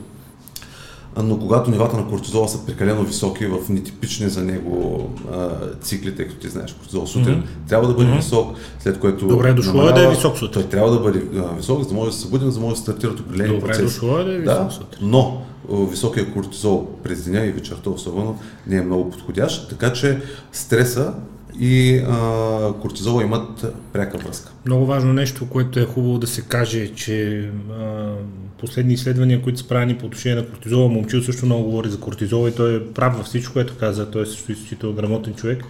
[1.24, 5.50] но когато нивата на кортизола са прекалено високи в нетипични за него а,
[5.82, 7.70] цикли, тъй като ти знаеш, кортизол сутрин mm-hmm.
[7.70, 8.18] трябва да бъде mm-hmm.
[8.18, 9.28] висок, след което.
[9.28, 10.54] Добре, дошло е да е висок сутрин.
[10.54, 12.76] Той трябва да бъде а, висок, за да може да се събудим, за да може
[12.76, 13.84] да стартират определени Добре, процеси.
[13.84, 15.10] дошло е да е висок да, сутрин.
[15.10, 21.14] Но високия кортизол през деня и вечерта особено не е много подходящ, така че стреса
[21.60, 24.52] и а, кортизола имат пряка връзка.
[24.66, 28.14] Много важно нещо, което е хубаво да се каже, че а,
[28.60, 32.50] последни изследвания, които са правени по отношение на кортизола, момчил също много говори за кортизола
[32.50, 35.64] и той е прав във всичко, което каза, той е също изключително грамотен човек,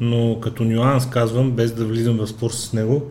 [0.00, 3.10] но като нюанс казвам, без да влизам в спор с него,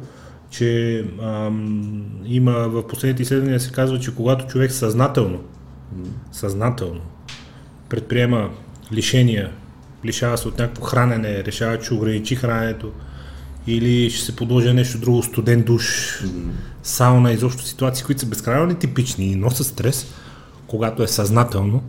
[0.49, 5.39] че ам, има в последните изследвания се казва, че когато човек съзнателно,
[6.31, 7.01] съзнателно
[7.89, 8.49] предприема
[8.93, 9.51] лишения
[10.05, 12.91] лишава се от някакво хранене, решава, че ограничи храненето,
[13.67, 15.85] или ще се подложи нещо друго, студен душ,
[16.23, 16.49] mm-hmm.
[16.83, 20.13] сауна, изобщо ситуации, които са безкрайно нетипични и носят стрес,
[20.67, 21.83] когато е съзнателно,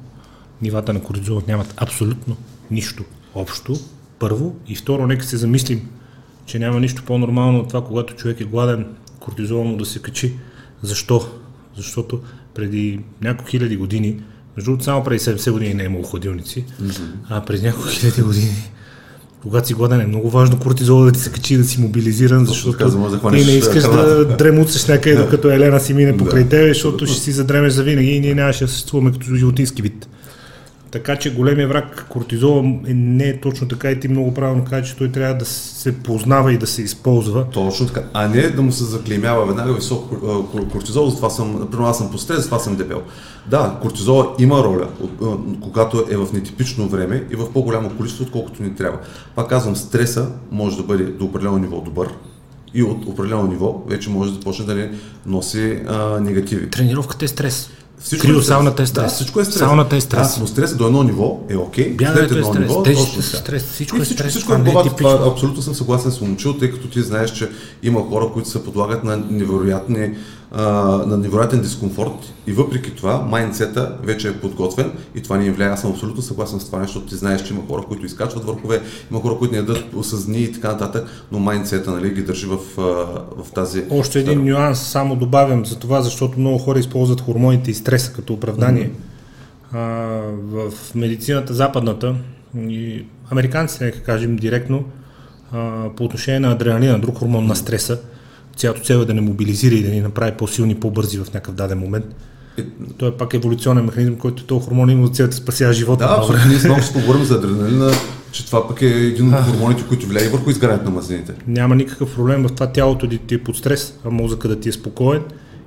[0.63, 2.37] нивата на кортизол нямат абсолютно
[2.71, 3.75] нищо общо,
[4.19, 4.57] първо.
[4.69, 5.89] И второ, нека се замислим,
[6.47, 8.87] че няма нищо по-нормално от това, когато човек е гладен,
[9.21, 10.35] кортизол му да се качи.
[10.83, 11.29] Защо?
[11.77, 12.21] Защото
[12.55, 14.21] преди няколко хиляди години,
[14.57, 17.01] между другото само преди 70 години не е имало ходилници, mm-hmm.
[17.29, 18.55] а преди няколко хиляди години.
[19.43, 22.77] Когато си гладен е много важно кортизола да ти се качи да си мобилизиран, защото
[23.11, 27.21] да ти не искаш да дремуцаш някъде, докато Елена си мине покрай тебе, защото ще
[27.21, 30.09] си задремеш за винаги и ние нямаше да съществуваме като животински вид.
[30.93, 34.83] Така че големия враг кортизола е, не е точно така и ти много правилно каза,
[34.83, 37.47] че той трябва да се познава и да се използва.
[37.51, 38.03] Точно така.
[38.13, 40.11] А не да му се заклеймява веднага висок
[40.73, 43.03] кортизол, затова съм, например, аз съм по стрес, затова съм дебел.
[43.47, 44.89] Да, кортизола има роля,
[45.61, 48.99] когато е в нетипично време и в по-голямо количество, отколкото ни трябва.
[49.35, 52.09] Пак казвам, стреса може да бъде до определено ниво добър,
[52.75, 54.89] и от определено ниво вече може да почне да ни
[55.27, 56.71] носи а, негативи.
[56.71, 57.71] Тренировката е стрес.
[58.03, 59.05] Всичко Крио, е сауната е стрес.
[59.05, 59.59] Да, всичко е стрес.
[59.59, 60.35] Сауната е стрес.
[60.35, 61.91] Да, но стрес до едно ниво е окей.
[61.91, 62.59] Бягането след е стрес.
[62.69, 63.43] ниво, точно са така.
[63.43, 63.63] стрес.
[63.73, 64.31] Всичко И е стрес.
[64.31, 64.75] всичко е не е.
[64.99, 67.51] Това абсолютно съм съгласен с момчил, тъй като ти знаеш, че
[67.83, 70.11] има хора, които се подлагат на невероятни
[70.55, 70.63] а,
[71.07, 75.71] на невероятен дискомфорт и въпреки това майндсета вече е подготвен и това ни влияе.
[75.71, 78.45] Аз съм абсолютно съгласен с това нещо, защото ти знаеш, че има хора, които изкачват
[78.45, 82.47] върхове, има хора, които не ядат осъзни и така нататък, но майндсета нали, ги държи
[82.47, 82.59] в,
[83.37, 83.85] в тази...
[83.91, 88.33] Още един нюанс само добавям за това, защото много хора използват хормоните и стреса като
[88.33, 88.91] оправдание.
[89.73, 89.81] А,
[90.49, 92.15] в медицината западната
[92.57, 94.85] и американците, нека кажем директно,
[95.53, 97.99] а, по отношение на адреналина, друг хормон на стреса,
[98.57, 101.79] цялото цел е да не мобилизира и да ни направи по-силни, по-бързи в някакъв даден
[101.79, 102.05] момент.
[102.59, 102.63] Е,
[102.99, 106.07] Той е пак еволюционен механизъм, който този хормон има за цел да спасява живота.
[106.07, 106.49] Да, абсолютно.
[106.49, 107.93] Ние много ще поговорим за адреналина,
[108.33, 111.33] че това пък е един от хормоните, които влияе върху изгарянето на мазнините.
[111.47, 114.69] Няма никакъв проблем в това тялото да ти е под стрес, а мозъка да ти
[114.69, 115.23] е спокоен.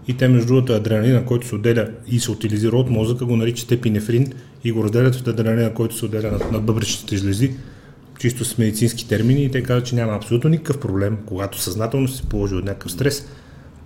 [0.08, 3.72] И те, между другото, адреналина, който се отделя и се утилизира от мозъка, го наричат
[3.72, 7.52] епинефрин и го разделят от адреналина, който се отделя над, над бъбречните жлези,
[8.20, 9.44] чисто с медицински термини.
[9.44, 13.26] И те казват, че няма абсолютно никакъв проблем, когато съзнателно се положи от някакъв стрес,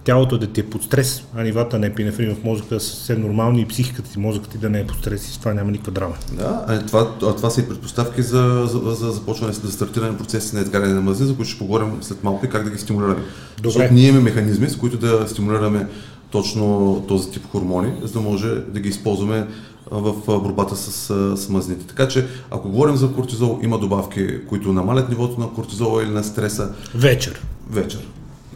[0.03, 3.61] тялото да ти е под стрес, а нивата на епинефрин в мозъка са съвсем нормални
[3.61, 5.91] и психиката ти, мозъкът ти да не е под стрес и с това няма никаква
[5.91, 6.15] драма.
[6.33, 10.17] Да, а това, а това са и предпоставки за, за, за започване, за стартиране на
[10.17, 12.77] процеси на изгаряне на мазнини, за които ще поговорим след малко и как да ги
[12.77, 13.21] стимулираме.
[13.57, 13.69] Добре.
[13.69, 15.87] Защото ние имаме механизми, с които да стимулираме
[16.31, 19.47] точно този тип хормони, за да може да ги използваме
[19.91, 20.91] в борбата с,
[21.37, 21.87] с мазните.
[21.87, 26.23] Така че, ако говорим за кортизол, има добавки, които намалят нивото на кортизола или на
[26.23, 27.41] стреса Вечер.
[27.69, 28.07] вечер.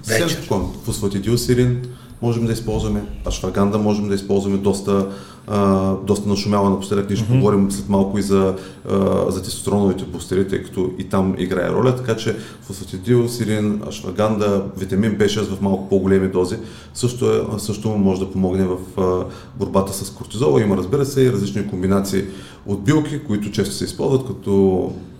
[0.07, 0.29] Вечер.
[0.29, 0.73] Спокойно.
[0.85, 1.81] Фосфатидилсирин
[2.23, 5.07] можем да използваме, ашваганда можем да използваме доста,
[5.47, 7.09] а, доста нашумява напоследък.
[7.09, 7.31] Ние ще mm-hmm.
[7.31, 8.55] поговорим след малко и за,
[8.89, 15.17] а, за тестостероновите бустери, тъй като и там играе роля, така че фосфатидилсирин, ашваганда, витамин
[15.17, 16.57] B6 в малко по-големи дози
[16.93, 19.25] също, е, също може да помогне в а,
[19.59, 20.61] борбата с кортизола.
[20.61, 22.23] Има разбира се и различни комбинации
[22.65, 24.51] от билки, които често се използват, като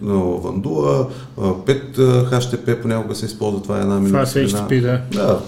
[0.04, 1.98] no, вандуа, 5
[2.30, 4.26] HTP понякога се използва, това е една Това е.
[4.26, 5.02] HTP, да.
[5.12, 5.40] Да,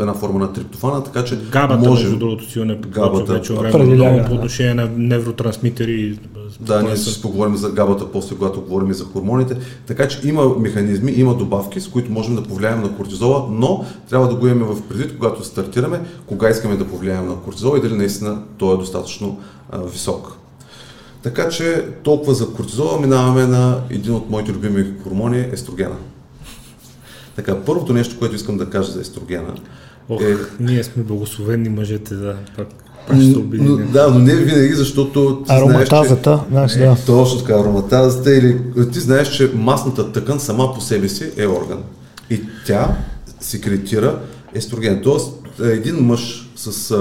[0.00, 2.02] една форма на триптофана, така че Габата, може...
[2.02, 4.24] между другото, силно е Габата, вече време много да.
[4.24, 6.18] по отношение на невротрансмитери.
[6.60, 9.56] Да, ние ще поговорим за габата после, когато говорим и за хормоните.
[9.86, 14.28] Така че има механизми, има добавки, с които можем да повлияем на кортизола, но трябва
[14.28, 17.94] да го имаме в предвид, когато стартираме, кога искаме да повлияем на кортизола и дали
[17.94, 19.38] наистина той е достатъчно
[19.70, 20.36] а, висок.
[21.22, 25.96] Така че толкова за кортизола минаваме на един от моите любими хормони естрогена.
[27.36, 29.54] Така, първото нещо, което искам да кажа за естрогена
[30.08, 32.36] Ох, е ние сме благословени мъжете, да.
[32.56, 32.68] Пак,
[33.08, 36.78] пак ще се но, да, но не винаги, защото ти Ароматазата, знаеш, че...
[36.78, 36.96] да.
[37.06, 38.60] Точно така, ароматазата или
[38.92, 41.82] ти знаеш, че масната тъкан сама по себе си е орган.
[42.30, 42.96] И тя
[43.40, 44.18] секретира
[44.54, 45.00] естроген.
[45.02, 46.94] Тоест, един мъж с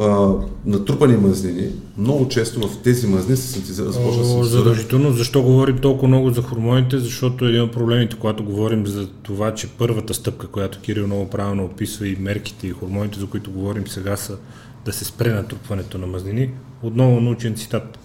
[0.00, 0.32] а,
[0.66, 4.50] натрупани мазнини, много често в тези мазнини се синтезира, започва да се.
[4.50, 5.12] Задължително.
[5.12, 6.98] Защо говорим толкова много за хормоните?
[6.98, 11.64] Защото един от проблемите, когато говорим за това, че първата стъпка, която Кирил много правилно
[11.64, 14.38] описва и мерките и хормоните, за които говорим сега са
[14.84, 16.50] да се спре натрупването на мазнини.
[16.82, 17.98] Отново научен цитат.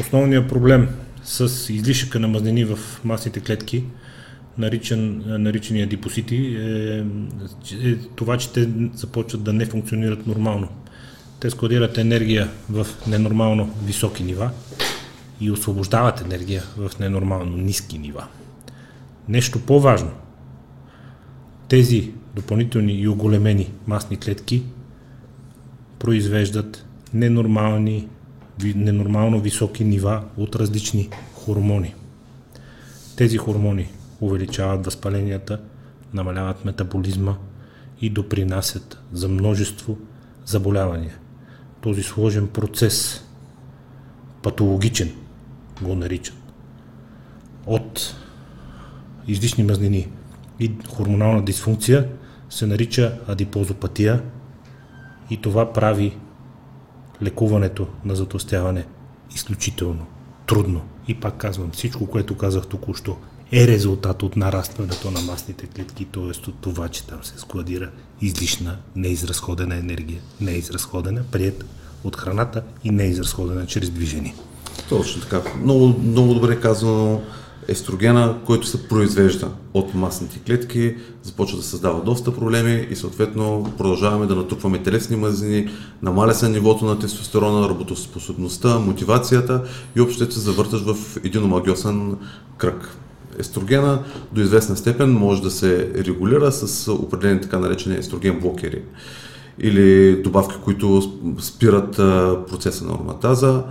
[0.00, 0.88] Основният проблем
[1.24, 3.84] с излишъка на мазнини в масните клетки,
[4.58, 7.04] наричан, наричани адипосити, е,
[7.84, 10.68] е това, че те започват да не функционират нормално.
[11.40, 14.50] Те складират енергия в ненормално високи нива
[15.40, 18.26] и освобождават енергия в ненормално ниски нива.
[19.28, 20.10] Нещо по-важно.
[21.68, 24.62] Тези допълнителни и оголемени масни клетки
[25.98, 28.08] произвеждат ненормални
[28.74, 31.94] ненормално високи нива от различни хормони.
[33.16, 35.60] Тези хормони увеличават възпаленията,
[36.14, 37.36] намаляват метаболизма
[38.00, 39.98] и допринасят за множество
[40.44, 41.18] заболявания.
[41.80, 43.24] Този сложен процес,
[44.42, 45.12] патологичен
[45.82, 46.36] го наричат,
[47.66, 48.14] от
[49.26, 50.08] излишни мазнини
[50.60, 52.08] и хормонална дисфункция
[52.50, 54.22] се нарича адипозопатия
[55.30, 56.16] и това прави
[57.22, 58.86] лекуването на затластяване
[59.34, 60.06] изключително
[60.46, 60.82] трудно.
[61.08, 63.16] И пак казвам, всичко, което казах току-що,
[63.52, 66.22] е резултат от нарастването на масните клетки, т.е.
[66.22, 70.20] от това, че там се складира излишна неизразходена енергия.
[70.40, 71.64] Неизразходена, прият
[72.04, 74.34] от храната и неизразходена чрез движение.
[74.88, 75.42] Точно така.
[75.62, 77.20] Много, много добре казано
[77.68, 84.26] естрогена, който се произвежда от масните клетки, започва да създава доста проблеми и съответно продължаваме
[84.26, 85.70] да натрупваме телесни мазнини,
[86.02, 89.62] намаля се нивото на тестостерона, работоспособността, мотивацията
[89.96, 92.16] и общо се завърташ в един омагиосен
[92.56, 92.96] кръг.
[93.38, 98.82] Естрогена до известна степен може да се регулира с определени така наречени естроген блокери
[99.58, 101.02] или добавки, които
[101.38, 101.96] спират
[102.50, 103.62] процеса на ароматаза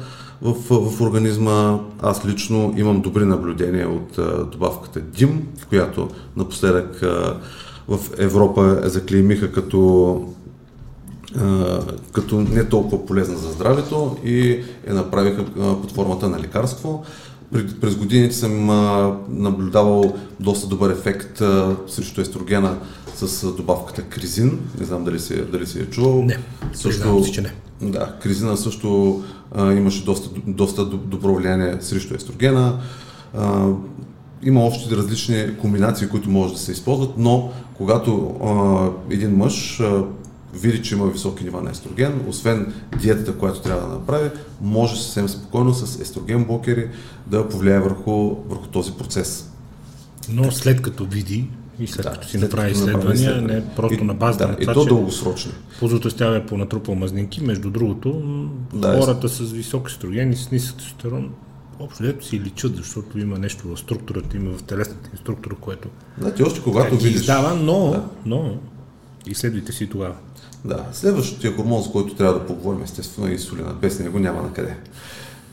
[0.42, 0.54] в,
[0.92, 1.80] в организма.
[2.02, 4.20] Аз лично имам добри наблюдения от
[4.52, 7.02] добавката ДИМ, която напоследък
[7.88, 10.22] в Европа е заклеймиха като
[12.14, 17.04] като не толкова полезна за здравето и я направиха под формата на лекарство.
[17.82, 18.66] През годините съм
[19.30, 21.42] наблюдавал доста добър ефект
[21.88, 22.78] срещу естрогена
[23.16, 24.60] с добавката кризин.
[24.80, 26.24] Не знам дали си, дали си е чувал.
[26.24, 26.38] Не,
[26.74, 27.54] също, си, че не.
[27.82, 29.22] Да, кризина също
[29.56, 32.80] а, имаше доста, доста добро влияние срещу естрогена.
[33.38, 33.68] А,
[34.44, 40.04] има още различни комбинации, които може да се използват, но когато а, един мъж а,
[40.58, 44.30] види, че има високи нива на естроген, освен диетата, която трябва да направи,
[44.62, 46.90] може съвсем спокойно с естроген блокери
[47.28, 49.52] да повлияе върху, върху този процес.
[50.30, 51.48] Но след като види
[51.80, 54.72] и след да, като си направи изследвания, не просто и, на базата да, на това,
[54.72, 55.52] и то дългосрочно.
[55.80, 57.44] Позотостяване по натрупал мазнинки.
[57.44, 58.22] Между другото,
[58.74, 61.30] да, хората с висок естроген и с нисък тестостерон
[61.80, 65.90] общо дето си личат, защото има нещо в структурата, има в телесната им структура, което
[66.18, 67.22] да, ти още когато видиш.
[67.22, 68.04] Издава, но, да.
[68.26, 68.58] но
[69.28, 70.16] изследвайте си тогава.
[70.66, 73.74] Да, следващия хормон, с който трябва да поговорим, естествено е инсулина.
[73.82, 74.76] Без него няма на къде.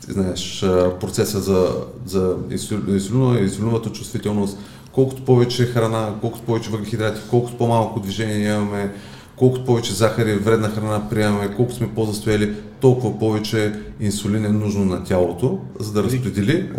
[0.08, 0.60] Знаеш,
[1.00, 1.68] процеса за,
[2.06, 4.58] за инсулина, инсулиновата чувствителност,
[4.92, 8.92] колкото повече храна, колкото повече въглехидрати, колкото по-малко движение имаме,
[9.36, 15.04] колкото повече захари, вредна храна приемаме, колкото сме по-застояли, толкова повече инсулин е нужно на
[15.04, 16.70] тялото, за да разпредели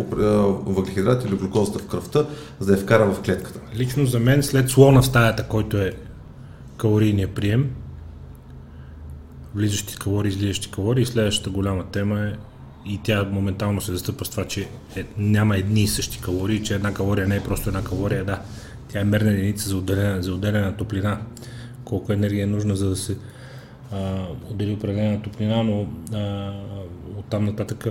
[0.65, 2.25] въглехидрати или глюкозата в кръвта,
[2.59, 3.59] за да я вкара в клетката.
[3.75, 5.93] Лично за мен, след слона в стаята, който е
[6.77, 7.69] калорийния прием,
[9.55, 12.33] влизащи калории, излизащи калории, следващата голяма тема е
[12.85, 16.75] и тя моментално се застъпва с това, че е, няма едни и същи калории, че
[16.75, 18.41] една калория не е просто една калория, да.
[18.87, 21.19] Тя е мерна единица за отделена, за отделена топлина.
[21.85, 23.17] Колко енергия е нужна, за да се
[23.91, 26.53] а, отдели определена топлина, но а,
[27.17, 27.85] оттам нататък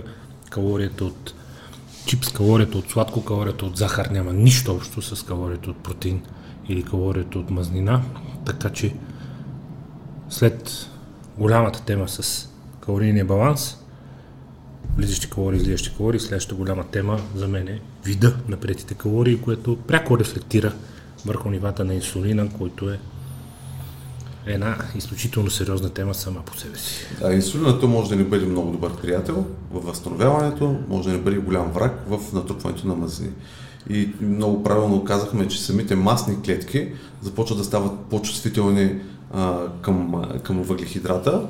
[0.49, 1.33] калорията от
[2.05, 6.21] чипс, калорията от сладко, калорията от захар няма нищо общо с калорията от протеин
[6.69, 8.01] или калорията от мазнина.
[8.45, 8.93] Така че
[10.29, 10.89] след
[11.37, 13.77] голямата тема с калорийния баланс,
[14.97, 16.19] влизащи калории, излизащи калории.
[16.19, 20.73] Следващата голяма тема за мен е вида на приятите калории, което пряко рефлектира
[21.25, 22.99] върху нивата на инсулина, който е
[24.45, 27.05] една изключително сериозна тема сама по себе си.
[27.21, 31.37] Да, инсулината може да ни бъде много добър приятел в възстановяването, може да ни бъде
[31.37, 33.33] голям враг в натрупването на мазнини.
[33.89, 36.87] И много правилно казахме, че самите масни клетки
[37.21, 38.95] започват да стават по-чувствителни
[39.33, 41.41] а, към, към въглехидрата,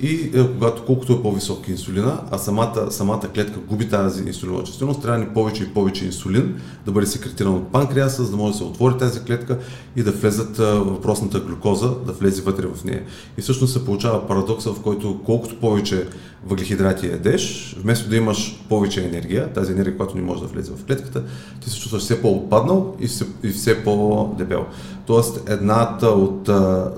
[0.00, 5.02] и е, когато колкото е по-висок инсулина, а самата, самата клетка губи тази инсулинова чувствителност,
[5.02, 8.58] трябва ни повече и повече инсулин да бъде секретиран от панкреаса, за да може да
[8.58, 9.58] се отвори тази клетка
[9.96, 13.02] и да влезат е, въпросната глюкоза, да влезе вътре в нея.
[13.38, 16.08] И всъщност се получава парадокса, в който колкото повече
[16.46, 20.84] въглехидрати ядеш, вместо да имаш повече енергия, тази енергия, която не може да влезе в
[20.84, 21.22] клетката,
[21.60, 24.66] ти се чувстваш все по-отпаднал и все, и все по-дебел.
[25.06, 26.50] Тоест, едната от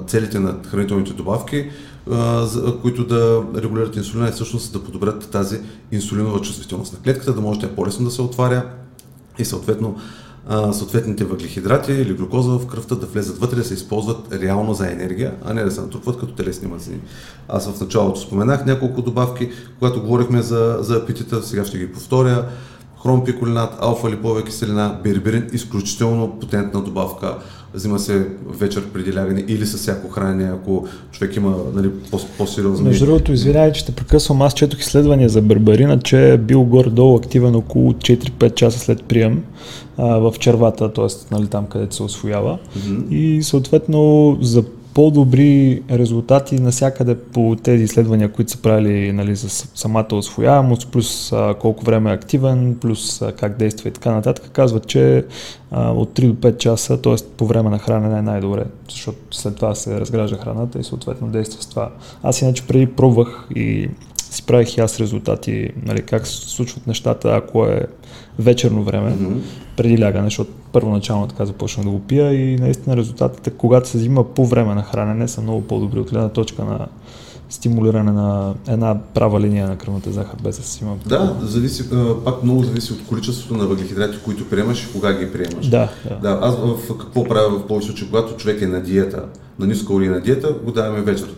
[0.06, 1.70] целите на хранителните добавки
[2.82, 5.60] които да регулират инсулина и всъщност да подобрят тази
[5.92, 8.66] инсулинова чувствителност на клетката, да може тя по-лесно да се отваря
[9.38, 9.96] и съответно
[10.72, 15.34] съответните въглехидрати или глюкоза в кръвта да влезат вътре, да се използват реално за енергия,
[15.44, 17.01] а не да се натрупват като телесни мазнини.
[17.48, 22.48] Аз в началото споменах няколко добавки, когато говорихме за, за апетита, сега ще ги повторя.
[23.03, 27.38] хромпиколинат, алфа-липовия киселина, берберин, изключително потентна добавка.
[27.74, 31.90] Взима се вечер преди лягане или с всяко хранене, ако човек има нали,
[32.38, 32.88] по-сериозни...
[32.88, 34.42] Между другото, извинявай, че те прекъсвам.
[34.42, 39.44] Аз четох изследвания за берберина, че е бил горе-долу активен около 4-5 часа след прием
[39.96, 41.34] а, в червата, т.е.
[41.34, 42.58] Нали, там където се освоява.
[42.78, 43.08] Mm-hmm.
[43.08, 44.64] И съответно за
[44.95, 51.55] по-добри резултати навсякъде по тези изследвания, които са правили нали, за самата освояемост, плюс а,
[51.61, 55.24] колко време е активен, плюс а, как действа и така нататък, казват, че
[55.70, 57.14] а, от 3 до 5 часа, т.е.
[57.36, 61.62] по време на хранене е най-добре, защото след това се разгражда храната и съответно действа
[61.62, 61.91] с това.
[62.22, 63.88] Аз иначе преди пробвах и
[64.30, 67.86] си правих и аз резултати, нали, как се случват нещата, ако е
[68.38, 69.38] вечерно време, mm-hmm.
[69.76, 74.24] преди лягане, защото първоначално така започнах да го пия и наистина резултатите, когато се взима
[74.24, 76.86] по време на хранене, са много по-добри от гледна точка на
[77.50, 80.96] стимулиране на една права линия на кръвната захар, без да си има.
[81.06, 81.84] Да, зависи,
[82.24, 85.68] пак много зависи от количеството на въглехидрати, които приемаш и кога ги приемаш.
[85.68, 86.16] Да, да.
[86.16, 89.24] да аз в какво правя в повече случаи, когато човек е на диета,
[89.58, 91.28] на нискокалорийна диета, го даваме вечер.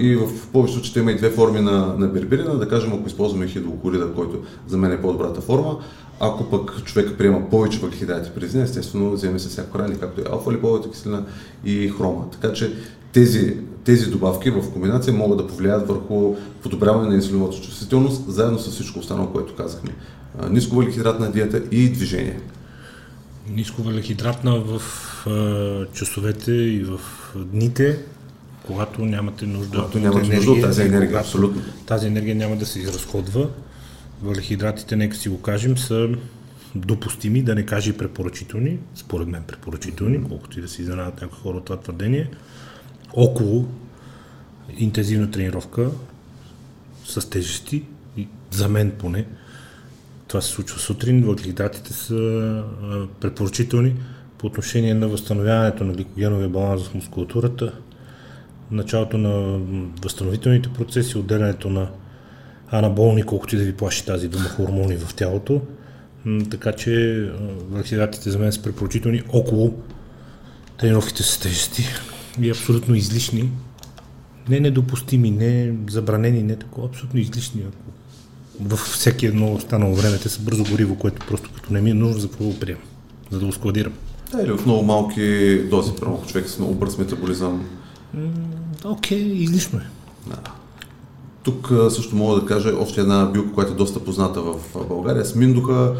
[0.00, 3.48] И в повечето случаи има и две форми на, на берберина, да кажем, ако използваме
[3.48, 4.38] хидрокорида, който
[4.68, 5.78] за мен е по-добрата форма,
[6.20, 10.24] ако пък човек приема повече въглехидрати през деня, естествено вземе се всяко хранене, както е
[10.32, 11.24] алфа-липовата киселина
[11.64, 12.30] и хрома.
[12.30, 12.72] Така че
[13.12, 18.70] тези, тези добавки в комбинация могат да повлияят върху подобряване на инсулиновата чувствителност, заедно с
[18.70, 19.90] всичко останало, което казахме.
[20.50, 22.40] Ниско въглехидратна диета и движение.
[23.48, 24.82] Ниско въглехидратна в
[25.92, 27.00] часовете и в
[27.36, 27.98] дните,
[28.66, 31.62] когато нямате нужда, когато нямате енергия, нужда от тази енергия, абсолютно.
[31.86, 33.48] Тази енергия няма да се изразходва.
[34.22, 36.08] Въглехидратите, нека си го кажем, са
[36.74, 41.38] допустими, да не кажа и препоръчителни, според мен препоръчителни, колкото и да се изненадат някои
[41.38, 42.30] хора от това твърдение,
[43.12, 43.68] около
[44.78, 45.90] интензивна тренировка
[47.04, 47.82] с тежести,
[48.50, 49.26] за мен поне,
[50.28, 52.64] това се случва сутрин, въглехидратите са
[53.20, 53.94] препоръчителни
[54.38, 57.72] по отношение на възстановяването на гликогеновия баланс в мускулатурата,
[58.72, 59.58] началото на
[60.02, 61.88] възстановителните процеси, отделянето на
[62.70, 65.60] анаболни, колкото и да ви плаши тази дума, хормони в тялото.
[66.50, 67.24] Така че
[67.70, 69.74] вакцинатите за мен са препоръчителни около
[70.78, 71.84] тренировките с тежести
[72.40, 73.50] и абсолютно излишни.
[74.48, 77.62] Не недопустими, не забранени, не такова, абсолютно излишни.
[78.60, 81.94] Във всеки едно останало време те са бързо гориво, което просто като не ми е
[81.94, 82.84] нужно, за какво го приемам,
[83.30, 83.92] за да го складирам.
[84.32, 87.68] Да, или в много малки дози, прямо човек с много бърз метаболизъм.
[88.84, 89.82] Окей, излишно е.
[90.26, 90.36] Да.
[91.42, 94.54] Тук също мога да кажа още една билка, която е доста позната в
[94.88, 95.24] България.
[95.24, 95.94] Сминдуха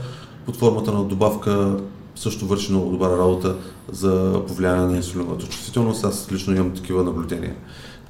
[0.47, 1.77] под формата на добавка
[2.17, 3.57] също върши много добра работа
[3.93, 6.05] за повлияние на инсулиновата чувствителност.
[6.05, 7.55] Аз лично имам такива наблюдения.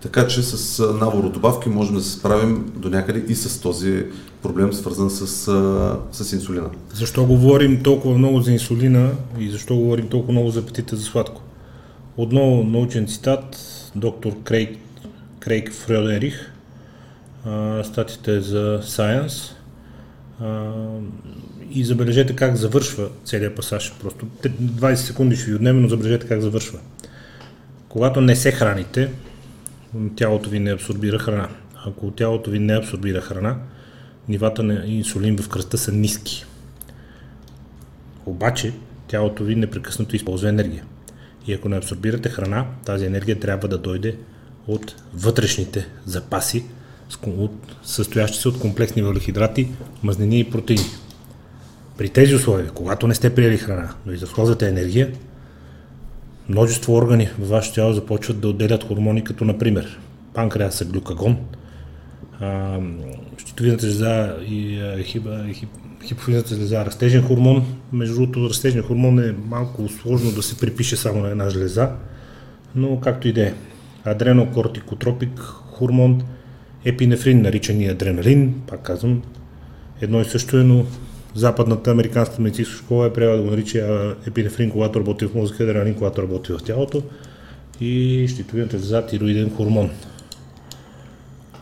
[0.03, 4.05] Така че с набор от добавки можем да се справим до някъде и с този
[4.43, 5.27] проблем, свързан с,
[6.13, 6.71] с инсулина.
[6.95, 11.43] Защо говорим толкова много за инсулина и защо говорим толкова много за апетита за сладко?
[12.17, 13.57] Отново научен цитат,
[13.97, 14.79] доктор Крейг,
[15.41, 16.53] Крейг Фредерих,
[17.83, 19.53] статията е за Science.
[21.71, 23.93] И забележете как завършва целият пасаж.
[24.01, 26.79] Просто 20 секунди ще ви отнеме, но забележете как завършва.
[27.89, 29.13] Когато не се храните,
[30.17, 31.49] тялото ви не абсорбира храна.
[31.87, 33.57] Ако тялото ви не абсорбира храна,
[34.29, 36.45] нивата на инсулин в кръста са ниски.
[38.27, 38.73] Обаче,
[39.09, 40.85] тялото ви непрекъснато използва енергия.
[41.47, 44.17] И ако не абсорбирате храна, тази енергия трябва да дойде
[44.67, 46.65] от вътрешните запаси,
[47.83, 49.69] състоящи се от комплексни въглехидрати,
[50.03, 50.85] мазнини и протеини.
[51.99, 55.13] При тези условия, когато не сте приели храна, но изразходвате енергия,
[56.49, 60.01] множество органи във вашето тяло започват да отделят хормони, като например
[60.35, 61.39] панкреаса глюкагон,
[63.39, 64.81] щитовидната жлеза и
[66.05, 67.67] хипофизната жлеза растежен хормон.
[67.93, 71.91] Между другото, растежен хормон е малко сложно да се припише само на една жлеза,
[72.75, 73.55] но както и да е.
[74.05, 75.39] Адренокортикотропик
[75.73, 76.23] хормон,
[76.85, 79.23] епинефрин, наричан и адреналин, пак казвам,
[80.01, 80.85] едно и също е, но
[81.35, 85.95] западната американска медицинска школа е приела да го нарича епинефрин, когато работи в мозъка, адреналин,
[85.95, 87.03] когато работи в тялото
[87.81, 89.91] и щитовидната за тироиден хормон.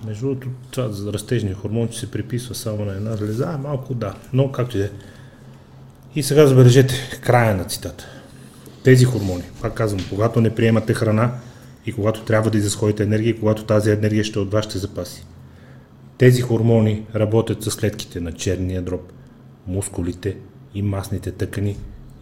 [0.07, 3.95] Между другото, това за растежния хормон, че се приписва само на една железа, е малко
[3.95, 4.91] да, но както и да е.
[6.15, 8.07] И сега забележете края на цитата.
[8.85, 11.33] Тези хормони, пак казвам, когато не приемате храна,
[11.87, 15.27] и когато трябва да изразходите енергия, когато тази енергия ще от вашите запаси.
[16.19, 19.13] Тези хормони работят с клетките на черния дроб,
[19.67, 20.37] мускулите
[20.75, 21.77] и масните тъкани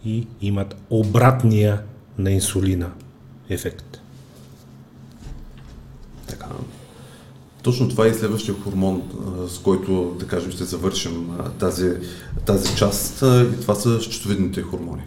[0.05, 1.81] и имат обратния
[2.17, 2.91] на инсулина
[3.49, 4.01] ефект.
[6.27, 6.47] Така.
[7.63, 9.01] Точно това е и следващия хормон,
[9.47, 11.29] с който, да кажем, ще завършим
[11.59, 11.91] тази,
[12.45, 15.01] тази част и това са щитовидните хормони.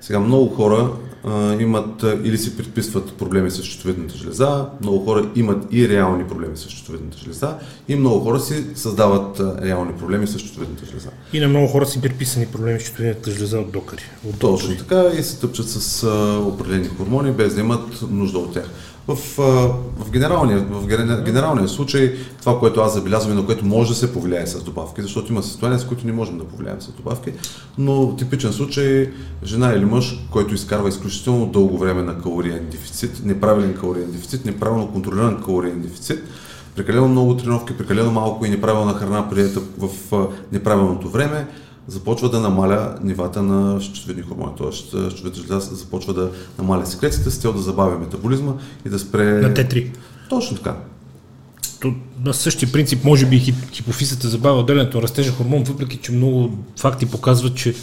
[0.00, 0.90] Сега много хора
[1.24, 6.56] а, имат или си предписват проблеми с щитовидната жлеза, много хора имат и реални проблеми
[6.56, 7.58] с щитовидната жлеза
[7.88, 11.08] и много хора си създават реални проблеми с щитовидната жлеза.
[11.32, 14.02] И на много хора си приписани проблеми с щитовидната жлеза от докари.
[14.28, 18.52] От Точно така и се тъпчат с а, определени хормони, без да имат нужда от
[18.52, 18.70] тях.
[19.08, 19.16] В,
[19.98, 20.86] в, генералния, в
[21.24, 25.02] генералния случай това, което аз забелязвам и на което може да се повлияе с добавки,
[25.02, 27.32] защото има състояния, с които не можем да повлияем с добавки,
[27.78, 29.10] но типичен случай
[29.44, 34.92] жена или мъж, който изкарва изключително дълго време на калориен дефицит, неправилен калориен дефицит, неправилно
[34.92, 36.22] контролиран калориен дефицит,
[36.76, 39.88] прекалено много тренировки, прекалено малко и неправилна храна приета в
[40.52, 41.46] неправилното време,
[41.88, 44.72] започва да намаля нивата на щитовидни хормони, т.е.
[44.72, 48.52] щитовидната жлеза започва да намаля секрецията с цел да забавя метаболизма
[48.86, 49.24] и да спре...
[49.24, 49.90] На Т3.
[50.28, 50.76] Точно така.
[51.80, 56.58] То, на същия принцип, може би хипофизата забавя отделянето на растежа хормон, въпреки че много
[56.76, 57.74] факти показват, че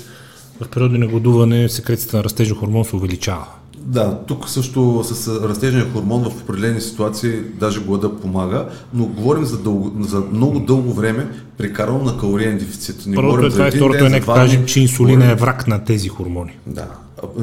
[0.62, 3.48] в периоди на гладуване секрецията на растежа хормон се увеличава.
[3.86, 9.58] Да, тук също с растежния хормон в определени ситуации даже глада помага, но говорим за,
[9.58, 11.28] дълго, за много дълго време
[11.58, 13.06] прекарано на калориен дефицит.
[13.06, 16.10] Не Първото е това и второто е нека кажем, че инсулина е враг на тези
[16.10, 16.58] хормони.
[16.68, 16.88] Да,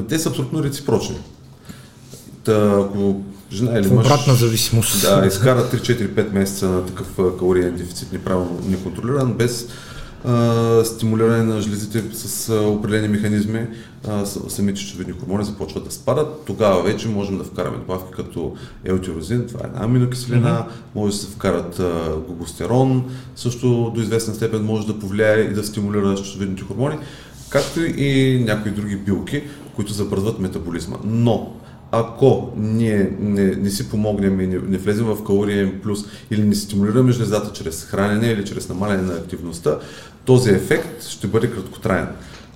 [0.09, 1.17] те са абсолютно реципрочни.
[2.45, 3.21] Та, ако
[3.53, 4.07] жена или мъж...
[4.07, 5.03] Обратна зависимост.
[5.03, 7.07] Да, изкара 3-4-5 месеца на такъв
[7.39, 9.69] калориен дефицит, неправилно неконтролиран, без
[10.25, 13.67] а, стимулиране на жлезите с а, определени механизми,
[14.09, 16.45] а, самите щитовидни хормони започват да спадат.
[16.47, 18.55] Тогава вече можем да вкараме добавки като
[18.85, 20.95] елтирозин, това е една аминокиселина, mm-hmm.
[20.95, 22.15] може да се вкарат а,
[23.37, 26.99] също до известна степен може да повлияе и да стимулира щитовидните хормони,
[27.51, 29.43] както и някои други билки,
[29.77, 30.97] които забързват метаболизма.
[31.05, 31.53] Но
[31.91, 36.55] ако ние не, не си помогнем и не, не влезем в калориен плюс или не
[36.55, 39.79] стимулираме жлезата чрез хранене или чрез намаляне на активността,
[40.25, 42.09] този ефект ще бъде краткотраен.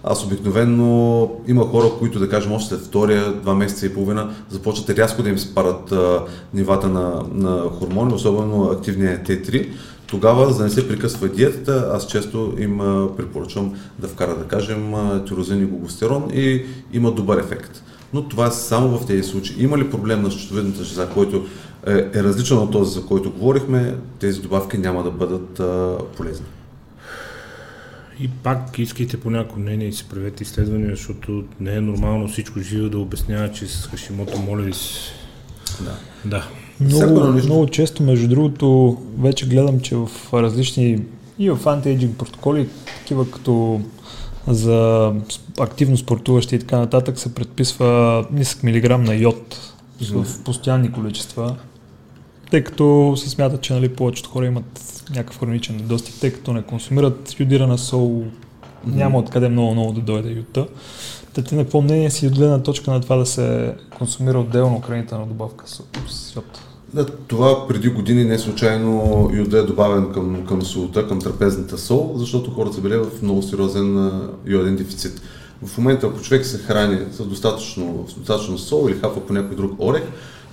[0.04, 4.90] Аз обикновено има хора, които да кажем още след втория, два месеца и половина, започват
[4.90, 6.24] рязко да им спадат а,
[6.54, 9.68] нивата на, на хормони, особено активния Т3.
[10.06, 12.78] Тогава, за да не се прекъсва диетата, аз често им
[13.16, 14.94] препоръчвам да вкара, да кажем,
[15.26, 17.82] тирозин и глугостерон и има добър ефект
[18.12, 19.64] но това е само в тези случаи.
[19.64, 21.46] Има ли проблем на щитовидната жлеза, който
[21.86, 26.46] е, е различен от този, за който говорихме, тези добавки няма да бъдат а, полезни.
[28.20, 32.60] И пак искайте по някакво мнение и си правете изследвания, защото не е нормално всичко
[32.60, 35.12] живо да обяснява, че с Хашимото моля ви си.
[35.80, 35.96] Да.
[36.24, 36.48] да.
[36.80, 41.04] Много, много често, между другото, вече гледам, че в различни
[41.38, 43.80] и в антиейджинг протоколи, такива като
[44.48, 45.12] за
[45.60, 50.22] активно спортуващи и така нататък се предписва нисък милиграм на йод mm-hmm.
[50.22, 51.56] в постоянни количества,
[52.50, 56.62] тъй като се смята, че нали, повечето хора имат някакъв хроничен недостиг, тъй като не
[56.62, 58.94] консумират йодирана сол, mm-hmm.
[58.94, 60.66] няма откъде много-много да дойде юта.
[61.34, 64.80] Та ти на какво мнение си от гледна точка на това да се консумира отделно
[64.80, 66.71] хранителна добавка с, с йод?
[66.94, 72.12] Да, това преди години не случайно йода е добавен към, към солта, към трапезната сол,
[72.16, 75.22] защото хората са били в много сериозен йоден дефицит.
[75.64, 79.56] В момента, ако човек се храни с достатъчно, с достатъчно сол или хапва по някой
[79.56, 80.02] друг орех,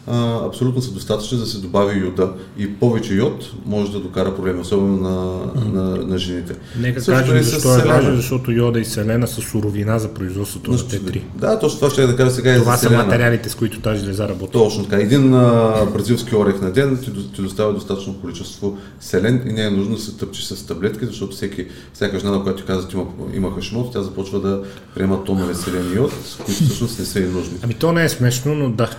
[0.07, 2.33] а, абсолютно са достатъчни да се добави йода.
[2.57, 5.39] И повече йод може да докара проблеми, особено на,
[5.73, 6.55] на, на жените.
[6.79, 10.77] Нека Също кажем защо е важно, защото йода и селена са суровина за производството на
[10.77, 11.21] Т3.
[11.35, 12.55] Да, точно това ще да кажа сега.
[12.59, 14.51] Това са материалите, с които тази железа работи.
[14.51, 15.01] Точно така.
[15.01, 19.69] Един а, бразилски орех на ден ти, ти доставя достатъчно количество селен и не е
[19.69, 22.97] нужно да се тъпчи с таблетки, защото всеки, всяка жена, на която ти казва, че
[22.97, 24.61] има, има хашимото, тя започва да
[24.95, 26.11] приема тонове селен йод,
[26.45, 27.57] които всъщност не са и нужни.
[27.63, 28.89] Ами то не е смешно, но да.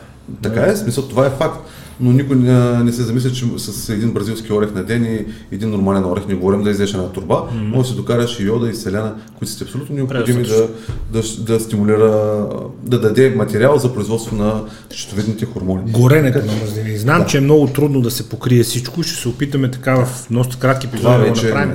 [0.43, 1.61] Така е, смисъл, това е факт.
[2.01, 5.71] Но никой не, не се замисля, че с един бразилски орех на ден и един
[5.71, 7.69] нормален орех, не говорим да излезеш една турба, mm-hmm.
[7.69, 10.69] може да си докараш и йода и селена, които са абсолютно необходими да,
[11.13, 12.47] да, да, стимулира,
[12.83, 15.93] да даде материал за производство на щитовидните хормони.
[15.93, 16.99] Горенето на мазнини.
[16.99, 17.27] Знам, да.
[17.27, 20.87] че е много трудно да се покрие всичко, ще се опитаме така в доста кратки
[20.87, 21.75] епизоди да го направим.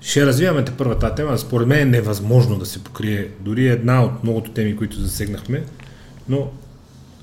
[0.00, 1.38] Ще развиваме те първата тема.
[1.38, 5.62] Според мен е невъзможно да се покрие дори една от многото теми, които засегнахме,
[6.28, 6.48] но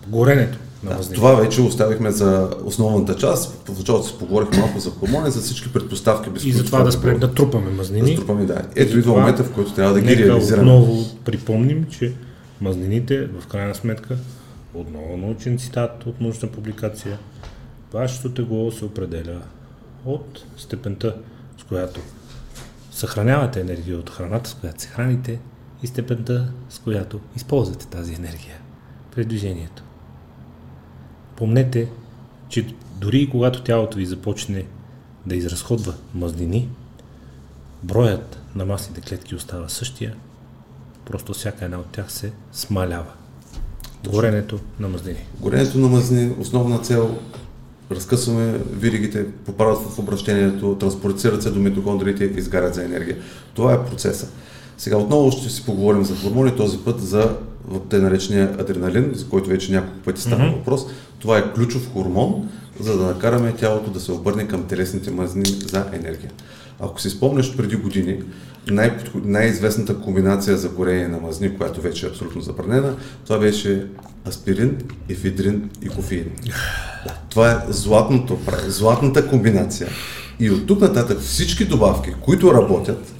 [0.07, 3.67] горенето да, това вече оставихме за основната част.
[3.67, 6.29] В началото си поговорих малко за хормони, за всички предпоставки.
[6.29, 8.11] Без и за това да спрем да трупаме мазнини.
[8.11, 8.61] Да трупаме, да.
[8.75, 10.71] Ето идва момента, в който трябва да ги реализираме.
[10.71, 12.13] Отново припомним, че
[12.61, 14.17] мазнините, в крайна сметка,
[14.73, 17.19] отново научен цитат от научна публикация,
[17.93, 19.41] вашето тегло се определя
[20.05, 21.15] от степента,
[21.57, 21.99] с която
[22.91, 25.39] съхранявате енергия от храната, с която се храните
[25.83, 28.57] и степента, с която използвате тази енергия
[29.15, 29.83] при движението.
[31.39, 31.87] Помнете,
[32.49, 32.65] че
[33.01, 34.65] дори когато тялото ви започне
[35.25, 36.69] да изразходва мазнини,
[37.83, 40.15] броят на масните клетки остава същия,
[41.05, 43.11] просто всяка една от тях се смалява.
[44.09, 45.25] Горенето на мазнини.
[45.39, 47.17] Горенето на мазнини, основна цел,
[47.91, 53.17] разкъсваме виригите, попадат в обращението, транспортират се до митохондриите и изгарят за енергия.
[53.53, 54.27] Това е процеса.
[54.77, 57.37] Сега отново ще си поговорим за хормони, този път за
[57.89, 60.55] те наречения адреналин, за който вече няколко пъти става mm-hmm.
[60.55, 60.85] въпрос.
[61.19, 62.49] Това е ключов хормон,
[62.79, 66.31] за да накараме тялото да се обърне към телесните мазни за енергия.
[66.79, 68.23] Ако си спомняш преди години,
[68.67, 72.95] най- най-известната комбинация за горение на мазни, която вече е абсолютно забранена,
[73.25, 73.85] това беше
[74.27, 74.77] аспирин,
[75.09, 76.31] ефидрин и кофеин.
[77.29, 79.87] Това е златното, златната комбинация.
[80.39, 83.13] И от тук нататък всички добавки, които работят,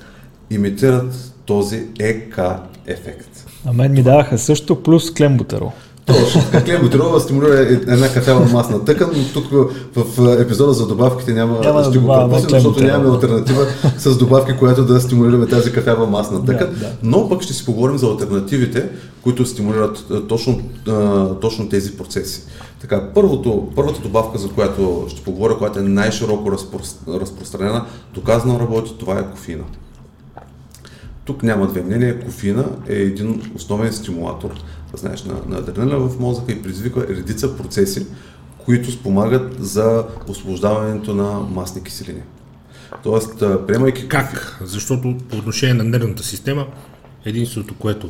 [0.49, 2.39] имитират този ЕК
[2.87, 3.28] ефект.
[3.65, 5.71] А мен ми даваха също плюс клембутерол.
[6.05, 6.41] Точно.
[6.65, 11.89] Клембутерола стимулира една кафява масна тъкан, но тук в епизода за добавките няма, Няма да
[11.89, 13.65] ще го добавяме пропуснем, защото нямаме альтернатива
[13.97, 16.69] с добавки, която да стимулираме тази кафява масна тъкан.
[16.73, 16.91] Да, да.
[17.03, 18.89] Но пък ще си поговорим за альтернативите,
[19.23, 20.61] които стимулират а, точно,
[21.41, 22.41] точно тези процеси.
[22.81, 28.93] Така, първото, първата добавка, за която ще поговоря, която е най-широко разпро- разпространена, доказано работи,
[28.99, 29.63] това е кофеина.
[31.29, 32.19] Тук няма две мнения.
[32.19, 34.49] Кофеина е един основен стимулатор,
[34.93, 38.05] знаеш, на, на адреналина в мозъка и предизвиква редица процеси,
[38.57, 42.21] които спомагат за освобождаването на масни киселини.
[43.03, 44.59] Тоест, приемайки Как?
[44.61, 46.67] Защото по отношение на нервната система,
[47.25, 48.09] единственото, което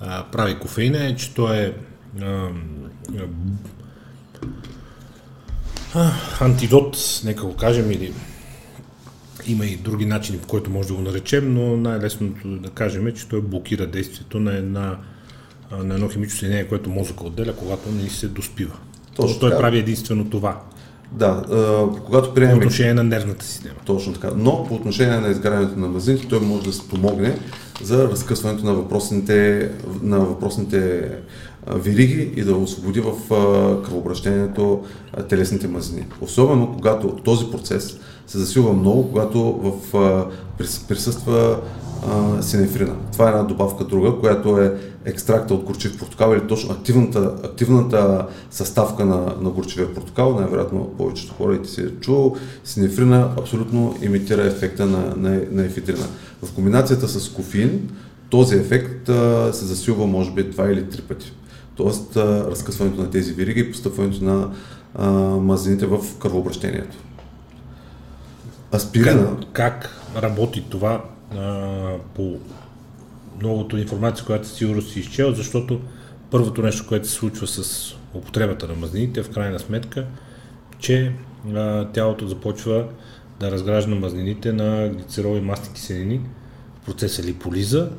[0.00, 1.72] а, прави кофеина е, че той е
[2.22, 2.48] а,
[5.94, 8.12] а, антидот, нека го кажем, или
[9.46, 13.06] има и други начини, по който може да го наречем, но най-лесното е да кажем
[13.06, 14.98] е, че той блокира действието на, една,
[15.84, 18.74] на едно химично съединение, което мозъка отделя, когато не се доспива.
[19.16, 19.60] Точно той така.
[19.60, 20.60] прави единствено това
[21.12, 23.74] Да, а, когато по приемем отношение на нервната система.
[23.84, 24.30] Точно така.
[24.36, 27.38] Но по отношение на изгарянето на мазнините, той може да спомогне
[27.82, 29.70] за разкъсването на въпросните,
[30.02, 31.10] на въпросните
[31.74, 33.12] вириги и да освободи в
[33.84, 34.84] кръвообращението
[35.28, 36.06] телесните мазнини.
[36.20, 40.26] Особено когато този процес се засилва много, когато в, а,
[40.62, 41.60] прис- присъства
[42.10, 42.94] а, синефрина.
[43.12, 44.74] Това е една добавка друга, която е
[45.04, 50.34] екстракта от горчив портокал или точно активната, активната съставка на, на горчивия портокал.
[50.34, 52.36] Най-вероятно повечето хора и ти си е чул.
[52.64, 56.06] Синефрина абсолютно имитира ефекта на, на, на ефедрина.
[56.42, 57.88] В комбинацията с кофеин
[58.30, 61.32] този ефект а, се засилва може би два или три пъти.
[61.76, 64.50] Тоест а, разкъсването на тези вириги и постъпването на
[64.94, 66.96] а, мазнините в кръвообращението.
[68.76, 71.04] Аспирина, Как, как работи това
[71.36, 72.38] а, по
[73.40, 75.80] многото информация, която сигурно си изчел, защото
[76.30, 80.06] първото нещо, което се случва с употребата на мазнините, в крайна сметка,
[80.78, 81.12] че
[81.54, 82.84] а, тялото започва
[83.40, 86.20] да разгражда мазнините на глицерол и масни киселини
[86.82, 87.90] в процеса липолиза,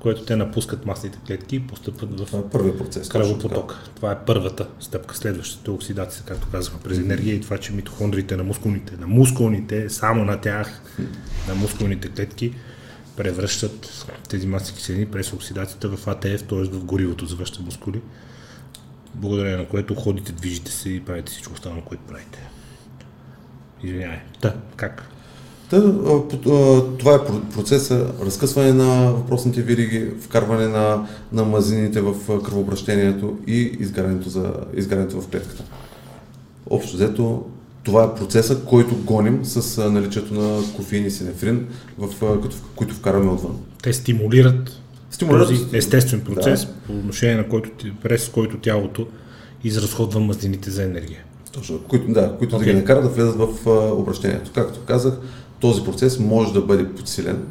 [0.00, 3.08] което те напускат масните клетки и постъпват в е първият процес.
[3.08, 3.78] кръвопоток.
[3.94, 5.16] Това е първата стъпка.
[5.16, 9.90] Следващата е оксидация, както казахме, през енергия и това, че митохондрите на мускулните, на мускулните,
[9.90, 10.82] само на тях,
[11.48, 12.54] на мускулните клетки,
[13.16, 16.64] превръщат тези масни киселини през оксидацията в АТФ, т.е.
[16.64, 18.00] в горивото за вашите мускули,
[19.14, 22.38] благодарение на което ходите, движите се и правите всичко останало, което правите.
[23.82, 24.18] Извинявай.
[24.40, 25.17] Та, как?
[25.70, 25.82] Та,
[26.98, 33.76] това е про- процеса, разкъсване на въпросните вириги, вкарване на, на мазините в кръвообращението и
[33.80, 35.64] изгарянето, за, изгарянето в клетката.
[36.70, 37.44] Общо взето,
[37.82, 41.66] това е процеса, който гоним с наличието на кофеин и синефрин,
[41.98, 42.08] в,
[42.42, 43.56] като, които вкараме отвън.
[43.82, 44.70] Те стимулират
[45.12, 46.72] Стимулират- този естествен процес, Да.
[46.86, 47.70] по отношение на който,
[48.02, 49.06] през който тялото
[49.64, 51.18] изразходва мазнините за енергия.
[51.52, 52.66] Точно, които, да, които Окей.
[52.66, 53.48] да ги накарат да влезат в
[53.92, 54.50] обращението.
[54.54, 55.14] Както казах,
[55.60, 57.42] този процес може да бъде подсилен.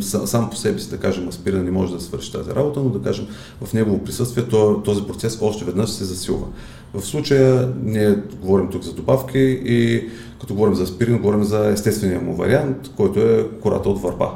[0.00, 3.02] Сам по себе си, да кажем, аспирин не може да свърши тази работа, но да
[3.02, 3.26] кажем,
[3.64, 6.46] в негово присъствие то- този процес още веднъж се засилва.
[6.94, 10.08] В случая ние говорим тук за добавки и
[10.40, 14.30] като говорим за аспирин, говорим за естествения му вариант, който е кората от върба.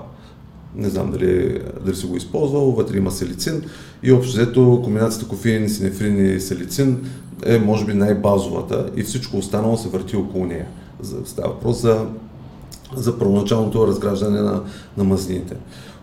[0.77, 3.63] Не знам дали, дали си го използвал, вътре има селицин
[4.03, 7.11] и общо взето комбинацията кофеин, синефрин и селицин
[7.47, 10.67] е може би най-базовата и всичко останало се върти около нея.
[11.25, 12.07] Става въпрос за,
[12.97, 14.61] за първоначалното разграждане на,
[14.97, 15.57] на мазнините.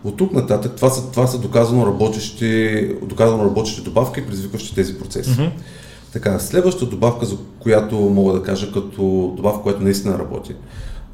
[0.04, 5.30] От тук нататък това са, това са доказано, работещи, доказано работещи добавки, предизвикващи тези процеси.
[6.12, 10.54] Така, следващата добавка, за която мога да кажа като добавка, която наистина работи,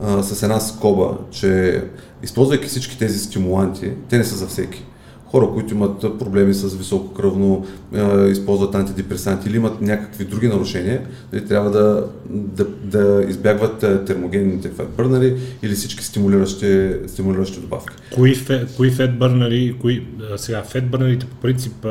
[0.01, 1.83] а, с една скоба, че
[2.23, 4.85] използвайки всички тези стимуланти, те не са за всеки.
[5.31, 11.01] Хора, които имат проблеми с високо кръвно, е, използват антидепресанти или имат някакви други нарушения,
[11.33, 17.95] нали, трябва да, да, да избягват термогенните фетбърнери или всички стимулиращи, стимулиращи добавки.
[18.15, 20.07] Кои, фе, кои фетбърнери, кои,
[20.37, 21.87] сега фетбърнерите по принцип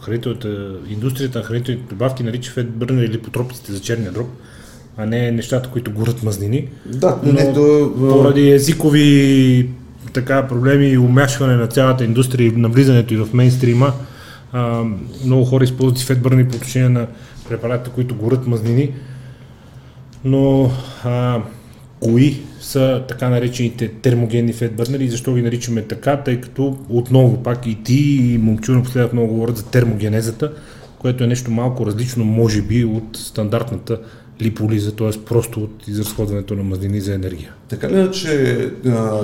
[0.00, 4.26] хранителната, индустрията на хранителните добавки нарича фетбърнери или потропиците за черния дроб,
[4.96, 6.68] а не нещата, които горят мазнини.
[6.86, 9.68] Да, но не, то, поради езикови
[10.12, 13.92] така проблеми и умяшване на цялата индустрия и навлизането и в мейнстрима,
[14.52, 14.84] а,
[15.24, 17.06] много хора използват фетбърни по отношение на
[17.48, 18.92] препаратите, които горят мазнини,
[20.24, 20.70] но
[21.04, 21.42] а,
[22.00, 27.66] кои са така наречените термогенни фетбърнери и защо ги наричаме така, тъй като отново пак
[27.66, 30.52] и ти и Момчу напоследък много говорят за термогенезата,
[30.98, 34.00] което е нещо малко различно, може би, от стандартната
[34.42, 35.10] липолиза, т.е.
[35.24, 37.54] просто от изразходването на мазнини за енергия.
[37.68, 38.70] Така ли, че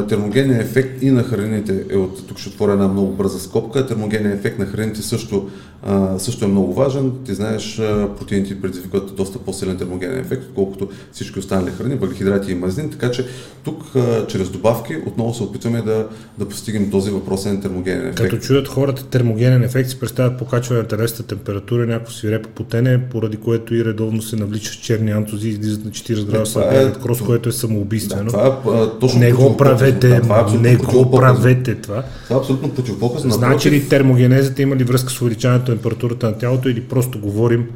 [0.08, 4.38] термогенният ефект и на храните е от, тук ще отворя една много бърза скопка, термогенният
[4.38, 5.50] ефект на храните също,
[5.82, 7.12] а, също е много важен.
[7.24, 7.76] Ти знаеш,
[8.18, 13.26] протеините предизвикват доста по-силен термогенен ефект, отколкото всички останали храни, въглехидрати и мазнини, така че
[13.64, 16.06] тук а, чрез добавки отново се опитваме да,
[16.38, 18.30] да постигнем този въпросен термогенен ефект.
[18.30, 23.36] Като чуят хората термогенен ефект, си представят покачване на телесната температура, някакво свирепо потене, поради
[23.36, 27.48] което и редовно се навличат черни антози и излизат на 40 градуса, е, крос, което
[27.48, 28.30] е самоубийствено.
[28.30, 32.04] Да, това е, точно не го правете, да, е не го правете това.
[32.24, 33.22] Това е абсолютно противопоказ.
[33.22, 37.68] Значи ли термогенезата има ли връзка с увеличаването температурата на тялото или просто говорим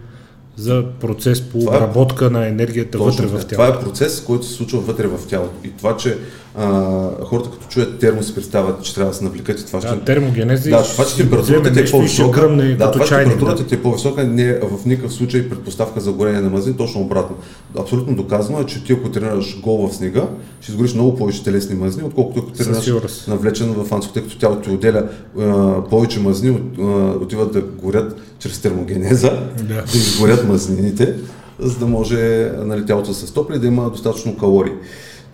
[0.56, 3.48] за процес по това е обработка е, на енергията вътре в тялото?
[3.48, 5.54] Това е процес, който се случва вътре в тялото.
[5.64, 6.18] И това, че
[6.58, 9.88] а, хората като чуят термо си представят, че трябва да се навлекат и това да,
[9.88, 10.00] ще...
[10.00, 12.48] термогенеза да, това, че температурата ти е по-висока,
[12.78, 16.40] да, това, че температурата ти е по-висока не е в никакъв случай предпоставка за горение
[16.40, 17.36] на мазнин, точно обратно.
[17.78, 20.22] Абсолютно доказано е, че ти ако тренираш гол в снега,
[20.60, 24.62] ще изгориш много повече телесни мазни, отколкото ако тренираш навлечен в анско, тъй като тялото
[24.62, 25.08] ти отделя
[25.40, 26.82] а, повече мазни, от, а,
[27.24, 31.14] отиват да горят чрез термогенеза, да, да изгорят мазнините,
[31.58, 34.72] за да може нали, тялото да се стопли да има достатъчно калории.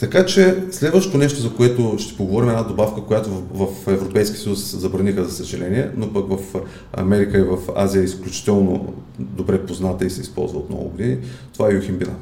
[0.03, 4.40] Така че следващото нещо, за което ще поговорим, е една добавка, която в, в Европейския
[4.40, 6.61] съюз забраниха, за съжаление, но пък в
[6.92, 11.18] Америка и в Азия е изключително добре позната и се използва от много години.
[11.53, 12.12] Това е юхимбина.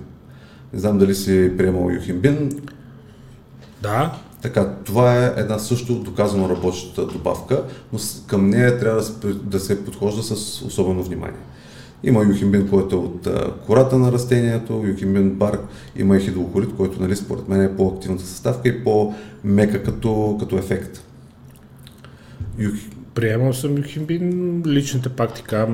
[0.73, 2.61] Не знам дали си приемал юхимбин.
[3.83, 4.19] Да.
[4.43, 9.03] Така, това е една също доказано работеща добавка, но към нея трябва
[9.43, 11.41] да се подхожда с особено внимание.
[12.05, 13.29] Има юхимбин, който е от
[13.67, 15.61] кората на растението, юхимбин барк,
[15.97, 21.05] има и хидрохлорид, който нали, според мен е по-активната съставка и по-мека като, като ефект.
[22.59, 22.75] Юх...
[23.15, 25.69] Приемал съм юхимбин, личната практика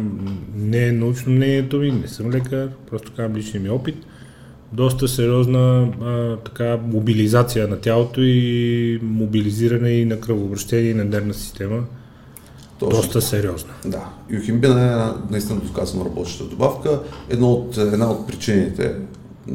[0.56, 3.96] не е научно мнението ми, не съм лекар, просто казвам личния ми опит.
[4.72, 11.34] Доста сериозна а, така, мобилизация на тялото и мобилизиране и на кръвообращение и на нервна
[11.34, 11.82] система
[12.78, 12.96] точно.
[12.96, 13.72] Доста сериозна.
[13.84, 14.04] Да.
[14.30, 17.00] Юхимбина е наистина доказано работеща добавка.
[17.30, 18.94] Едно от, една от причините,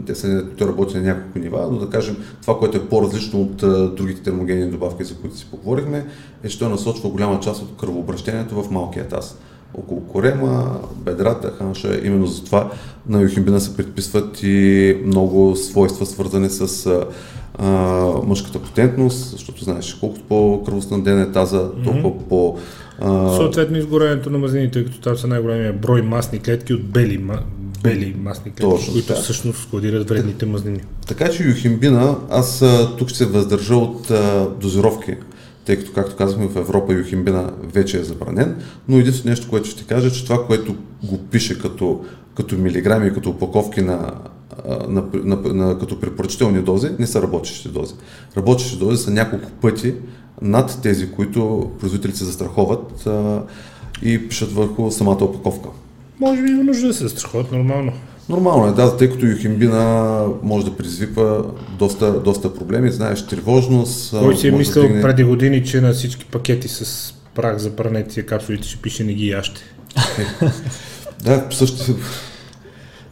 [0.06, 3.62] те са, те работи на няколко нива, но да кажем, това, което е по-различно от
[3.62, 6.06] uh, другите термогенни добавки, за които си поговорихме,
[6.44, 9.38] е, че той насочва голяма част от кръвообращението в малкия таз.
[9.74, 12.72] Около корема, бедрата, ханша, именно за това
[13.10, 16.68] на юхимбина се предписват и много свойства, свързани с
[17.60, 22.28] uh, мъжката потентност, защото знаеш, колкото по-кръвоснабдена е таза, толкова mm-hmm.
[22.30, 22.58] по-
[23.36, 27.26] Съответно изгорението на мазнини, тъй като там са най-големия брой масни клетки от бели,
[27.84, 29.20] бели масни клетки, Точно, които да.
[29.20, 30.80] всъщност складират вредните мазнини.
[31.08, 32.64] Така че юхимбина, аз
[32.98, 35.16] тук ще се въздържа от а, дозировки,
[35.66, 38.56] тъй като, както казахме, в Европа юхимбина вече е забранен,
[38.88, 42.06] но единственото нещо, което ще кажа, че това, което го пише като,
[42.36, 44.14] като милиграми като упаковки на
[44.88, 47.94] на, на, на, като препоръчителни дози, не са работещи дози.
[48.38, 49.94] Работещи дози са няколко пъти
[50.42, 53.44] над тези, които производителите се застраховат а,
[54.04, 55.70] и пишат върху самата опаковка.
[56.20, 57.92] Може би има нужда да се застраховат нормално.
[58.32, 61.46] Нормално е, да, тъй като юхимбина може да предизвиква
[61.80, 64.16] доста, доста проблеми, знаеш, тревожност.
[64.20, 68.04] Кой си е мислил да преди години, че на всички пакети с прах за пране
[68.04, 69.62] тия капсулите ще пише не ги яще?
[71.24, 71.96] да, също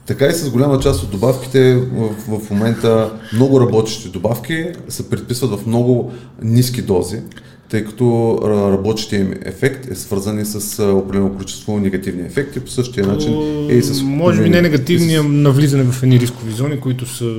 [0.06, 5.60] така и с голяма част от добавките в, в момента много работещи добавки се предписват
[5.60, 6.12] в много
[6.42, 7.22] ниски дози,
[7.70, 12.60] тъй като работещия им ефект е свързан и с определено количество негативни ефекти.
[12.60, 13.34] По същия начин
[13.70, 14.02] е и с...
[14.02, 17.34] Може би не негативния навлизане в едни рискови зони, които са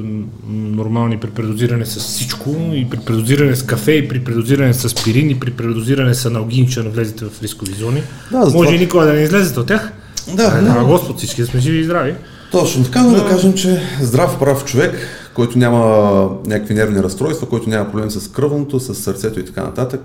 [0.48, 5.30] нормални при предозиране с всичко, и при предозиране с кафе, и при предозиране с аспирин,
[5.30, 8.02] и при предозиране с аналгин, че навлезете в рискови зони.
[8.30, 8.74] Да, Може това...
[8.74, 9.92] и никога да не излезете от тях.
[10.34, 10.86] Да, а, но...
[10.86, 12.14] Господ, всички сме живи и здрави.
[12.52, 14.98] Точно така, но да кажем, че здрав прав човек,
[15.34, 20.00] който няма някакви нервни разстройства, който няма проблем с кръвното, с сърцето и така нататък,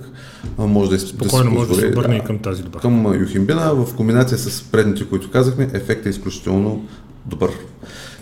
[0.57, 2.81] може да, Спокойно да може да се обърне да, и към тази добавка.
[2.81, 6.85] Към юхимбина в комбинация с предните, които казахме, ефектът е изключително
[7.25, 7.49] добър.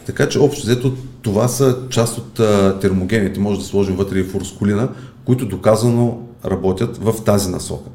[0.05, 3.39] Така че общо взето това са част от а, термогените.
[3.39, 4.89] Може да сложим вътре и фурскулина,
[5.25, 7.89] които доказано работят в тази насока.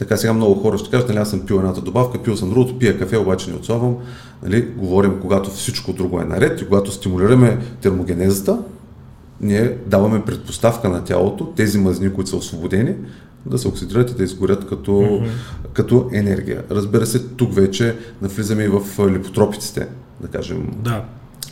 [0.00, 2.78] Така сега много хора ще кажат, нали, аз съм пил едната добавка, пил съм другото,
[2.78, 3.96] пия кафе, обаче не отслабвам.
[4.42, 8.58] Нали, говорим, когато всичко друго е наред и когато стимулираме термогенезата,
[9.40, 12.94] ние даваме предпоставка на тялото, тези мазни, които са освободени,
[13.46, 15.28] да се оксидират и да изгорят като, mm-hmm.
[15.72, 16.62] като енергия.
[16.70, 19.86] Разбира се, тук вече навлизаме и в липотропиците,
[20.20, 20.70] да кажем.
[20.78, 21.04] Да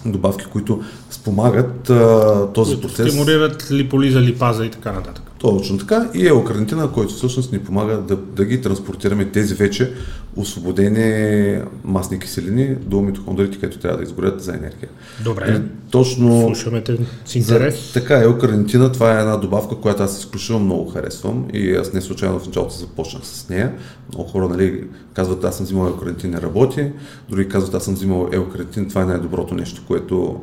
[0.07, 3.09] добавки, които спомагат а, този процес.
[3.09, 5.25] Стимулират липолиза, липаза и така нататък.
[5.39, 6.11] Точно така.
[6.15, 9.93] И еокарнитина, който всъщност ни помага да, да ги транспортираме тези вече
[10.37, 14.89] освободени масни киселини до митохондрите, където трябва да изгорят за енергия.
[15.25, 15.57] Добре.
[15.57, 16.43] И, точно.
[16.47, 17.87] Слушаме те с интерес.
[17.87, 22.01] За, така, еокарнитина, това е една добавка, която аз изключително много харесвам и аз не
[22.01, 23.73] случайно в началото започнах с нея.
[24.13, 24.85] Много хора нали,
[25.15, 26.91] казват, аз съм взимал еокарнитин, не работи.
[27.31, 30.41] Други казват, аз съм взимал еокарнитин, това е най-доброто нещо, което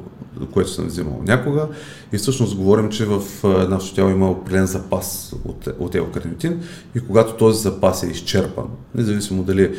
[0.53, 1.67] което съм взимал някога.
[2.13, 3.21] И всъщност говорим, че в
[3.69, 6.59] нашето тяло има определен запас от, от елкарнитин
[6.95, 8.65] и когато този запас е изчерпан,
[8.95, 9.75] независимо дали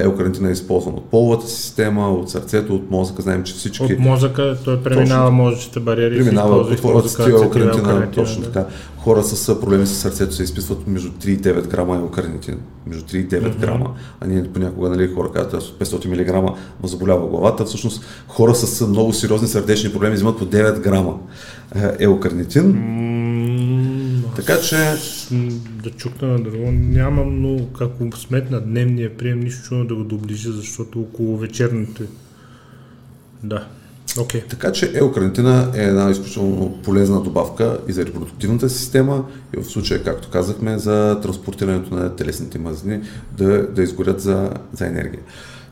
[0.00, 3.84] елкарнитин е използван от половата система, от сърцето, от мозъка, знаем, че всички...
[3.84, 6.18] От мозъка той преминава мозъчните бариери.
[6.18, 8.66] Преминава от елкарнитина, точно така
[9.02, 12.58] хора с проблеми с сърцето се изписват между 3 и 9 грама еокарнитин.
[12.86, 13.60] Между 3 и 9 mm-hmm.
[13.60, 13.94] грама.
[14.20, 16.42] А ние понякога нали, хора казват, аз от 500 мг
[16.82, 17.64] ма заболява главата.
[17.64, 21.18] Всъщност хора с много сериозни сърдечни проблеми взимат по 9 грама
[21.98, 22.62] еокарнитин.
[22.62, 24.36] Mm-hmm.
[24.36, 24.76] Така че...
[25.82, 30.52] Да чукна на дърво, нямам, но ако сметна дневния прием, нищо чудно да го доближа,
[30.52, 32.02] защото около вечерните...
[33.42, 33.66] Да,
[34.16, 34.48] Okay.
[34.48, 39.24] Така че еокарнитина е една изключително полезна добавка и за репродуктивната система
[39.56, 43.00] и в случая, както казахме, за транспортирането на телесните мазни
[43.38, 45.22] да, да изгорят за, за енергия.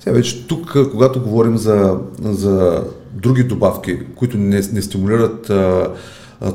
[0.00, 5.90] Сега вече тук, когато говорим за, за други добавки, които не, не стимулират а,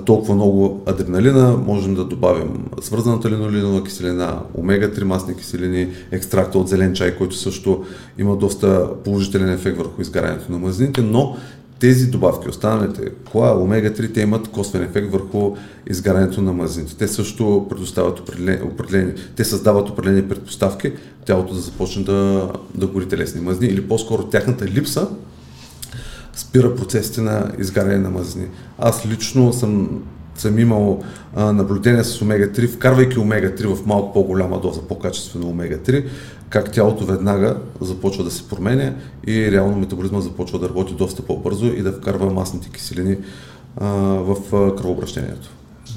[0.06, 6.94] толкова много адреналина, можем да добавим свързаната линолинова киселина, омега-3 масни киселини, екстракта от зелен
[6.94, 7.84] чай, който също
[8.18, 11.38] има доста положителен ефект върху изгарянето на мазнините, но
[11.84, 15.56] тези добавки, останалите кола, омега-3, те имат косвен ефект върху
[15.88, 16.98] изгарянето на мазнините.
[16.98, 20.92] Те също предоставят определени, определени, те създават определени предпоставки
[21.26, 25.08] тялото да започне да, да гори телесни мазни или по-скоро тяхната липса
[26.36, 28.46] спира процесите на изгаряне на мазни.
[28.80, 30.04] Аз лично съм,
[30.36, 31.04] съм имал
[31.36, 36.06] а, наблюдение с омега-3, вкарвайки омега-3 в малко по-голяма доза, по-качествена омега-3,
[36.54, 38.94] как тялото веднага започва да се променя
[39.28, 43.18] и реално метаболизма започва да работи доста по-бързо и да вкарва масните киселини
[43.78, 45.50] в кръвообращението.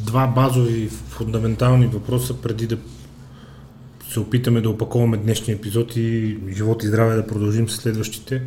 [0.04, 2.78] Два базови фундаментални въпроса преди да
[4.10, 8.42] се опитаме да опаковаме днешния епизод и живот и здраве да продължим с следващите.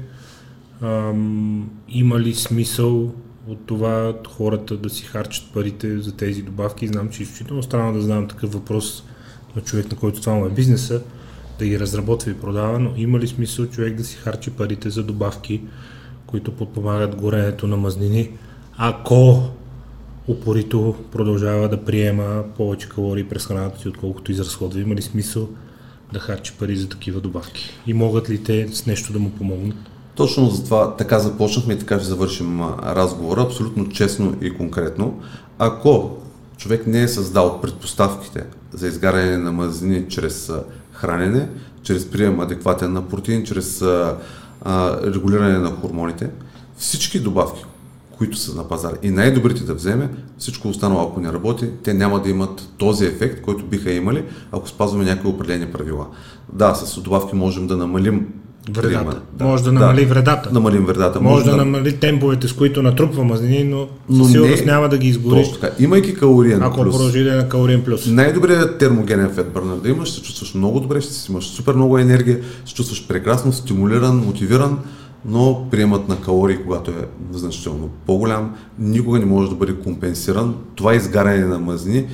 [1.90, 3.14] Има ли смисъл
[3.48, 6.88] от това хората да си харчат парите за тези добавки?
[6.88, 9.04] Знам, че е изключително странно да знам такъв въпрос
[9.56, 11.02] на човек, на който това му е бизнеса
[11.60, 15.04] да ги разработва и продава, но има ли смисъл човек да си харчи парите за
[15.04, 15.62] добавки,
[16.28, 18.30] които подпомагат горенето на мазнини,
[18.78, 19.44] ако
[20.28, 24.80] упорито продължава да приема повече калории през храната си, отколкото изразходва.
[24.80, 25.50] Има ли смисъл
[26.14, 27.70] да харчи пари за такива добавки?
[27.88, 29.78] И могат ли те с нещо да му помогнат?
[30.16, 35.22] Точно за това така започнахме и така ще завършим разговора, абсолютно честно и конкретно.
[35.60, 36.18] Ако
[36.58, 38.44] човек не е създал предпоставките
[38.74, 40.52] за изгаряне на мазнини чрез
[41.02, 41.48] хранене,
[41.84, 44.18] чрез прием адекватен на протеин, чрез а,
[44.62, 46.30] а, регулиране на хормоните.
[46.78, 47.66] Всички добавки,
[48.18, 52.22] които са на пазара и най-добрите да вземе, всичко останало, ако не работи, те няма
[52.22, 56.08] да имат този ефект, който биха имали, ако спазваме някои определени правила.
[56.54, 58.28] Да, с добавки можем да намалим
[58.72, 59.22] Вредата.
[59.34, 60.50] Да, може да намали да, вредата.
[60.54, 61.22] Намалим вредата.
[61.22, 64.98] Може, може да, да намали темповете, с които натрупва мазнини, но, но сигурност няма да
[64.98, 65.36] ги изгори.
[65.36, 65.84] Точно така.
[65.84, 66.96] Имайки калориен Ако плюс.
[66.96, 68.08] продължи да е на калориен плюс.
[68.08, 71.98] Най-добрият термогенен фет бърнер да имаш, се чувстваш много добре, ще си имаш супер много
[71.98, 74.80] енергия, се чувстваш прекрасно, стимулиран, мотивиран,
[75.26, 80.56] но приемат на калории, когато е значително по-голям, никога не може да бъде компенсиран.
[80.76, 82.06] Това изгаряне на мазнини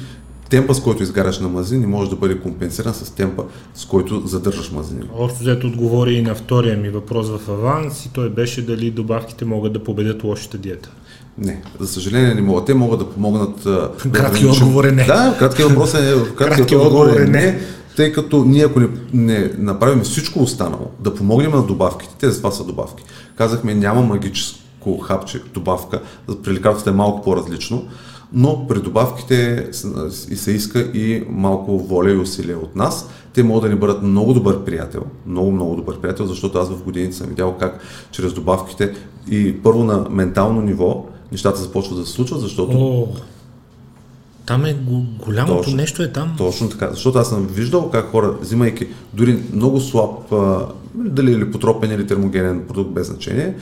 [0.49, 3.43] темпа, с който изгаряш на мазнини, може да бъде компенсиран с темпа,
[3.75, 5.05] с който задържаш мазнини.
[5.17, 9.45] Общо взето отговори и на втория ми въпрос в аванс и той беше дали добавките
[9.45, 10.89] могат да победят лошата диета.
[11.37, 12.65] Не, за съжаление не могат.
[12.65, 13.63] Те могат да помогнат.
[14.11, 15.03] Кратки да отговор е не.
[15.03, 17.59] Да, кратки въпрос е, кратки отговор е не.
[17.95, 22.37] Тъй като ние ако не, не направим всичко останало, да помогнем на добавките, те за
[22.37, 23.03] това са добавки.
[23.37, 26.01] Казахме, няма магическо хапче, добавка.
[26.43, 27.87] При лекарствата е малко по-различно,
[28.33, 29.69] но при добавките
[30.35, 33.09] се иска и малко воля и усилие от нас.
[33.33, 36.83] Те могат да ни бъдат много добър приятел, много, много добър приятел, защото аз в
[36.83, 37.79] годините съм видял как
[38.11, 38.93] чрез добавките
[39.31, 42.77] и първо на ментално ниво нещата започват да се случват, защото...
[42.77, 43.07] О,
[44.45, 44.77] там е
[45.25, 46.35] голямото точно, нещо е там.
[46.37, 50.33] Точно така, защото аз съм виждал как хора, взимайки дори много слаб,
[50.95, 53.55] дали или потропен или термогенен продукт без значение,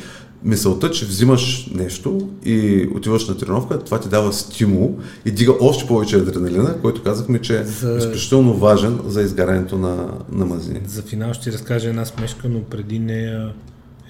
[0.43, 5.87] мисълта, че взимаш нещо и отиваш на тренировка, това ти дава стимул и дига още
[5.87, 7.93] повече адреналина, който казахме, че е за...
[7.93, 10.79] е изключително важен за изгарянето на, на мазнини.
[10.87, 13.53] За финал ще разкажа една смешка, но преди нея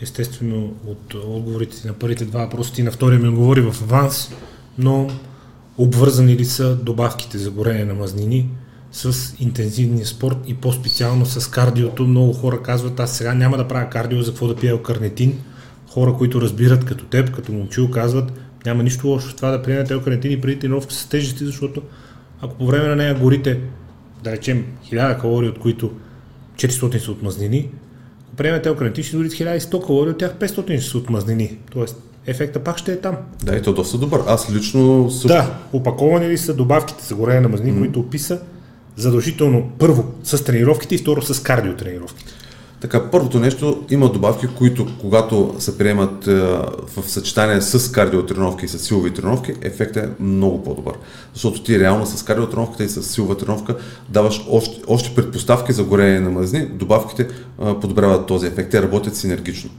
[0.02, 4.30] естествено от отговорите на първите два въпроса ти на втория ми отговори в аванс,
[4.78, 5.10] но
[5.78, 8.50] обвързани ли са добавките за горене на мазнини
[8.92, 12.04] с интензивния спорт и по-специално с кардиото.
[12.04, 15.40] Много хора казват, аз сега няма да правя кардио, за какво да пия карнетин.
[15.94, 18.34] Хора, които разбират като теб, като момчил, казват,
[18.66, 21.82] няма нищо лошо в това да приемете елкарнетин и преди тренировка с тежести, защото
[22.42, 23.60] ако по време на нея горите,
[24.24, 25.92] да речем, 1000 калории, от които
[26.56, 27.70] 400 са от мазнини,
[28.28, 31.58] ако приемете елкарнетин, ще дорите 1100 калории, от тях 500 ще са от мазнини.
[31.72, 33.18] Тоест, ефекта пак ще е там.
[33.44, 34.22] Да, и то доста добър.
[34.28, 35.28] Аз лично също...
[35.28, 37.80] Да, опаковани ли са добавките за горене на мазнини, mm.
[37.80, 38.42] които описа,
[38.96, 42.34] задължително първо с тренировките и второ с кардиотренировките.
[42.84, 46.34] Така, първото нещо, има добавки, които когато се приемат е,
[46.96, 50.94] в съчетание с кардиотренировки и с силови тренировки, ефектът е много по-добър.
[51.34, 53.76] Защото ти реално с кардиотренировката и с силова тренировка
[54.10, 58.72] даваш още, още предпоставки за горение на мазни, добавките е, подобряват този ефект.
[58.72, 59.70] Те работят синергично.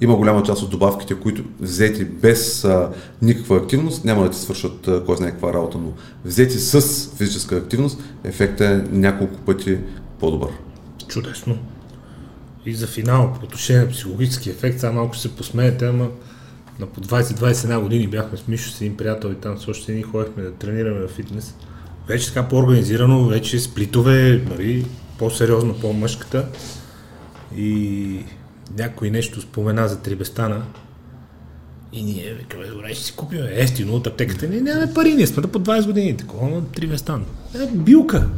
[0.00, 2.90] Има голяма част от добавките, които взети без а,
[3.22, 5.92] никаква активност, няма да ти свършат а, кой знае каква работа, но
[6.24, 6.80] взети с
[7.16, 9.78] физическа активност, ефектът е няколко пъти
[10.20, 10.50] по-добър.
[11.08, 11.58] Чудесно.
[12.68, 16.08] И за финал, по отношение на психологически ефект, сега малко се посмеете, ама
[16.78, 20.02] на по 20-21 години бяхме с Мишо с един приятел и там с още ни
[20.02, 21.54] ходихме да тренираме в фитнес.
[22.08, 24.86] Вече така по-организирано, вече сплитове, нали,
[25.18, 26.48] по-сериозно, по-мъжката.
[27.56, 28.24] И
[28.78, 30.62] някой нещо спомена за Трибестана
[31.92, 34.48] и ние викаме, добре, ще си купим ефтино от аптеката.
[34.48, 36.16] Ние нямаме пари, ние сме да по 20 години.
[36.16, 37.24] Такова на Трибестан.
[37.54, 38.28] Е, билка.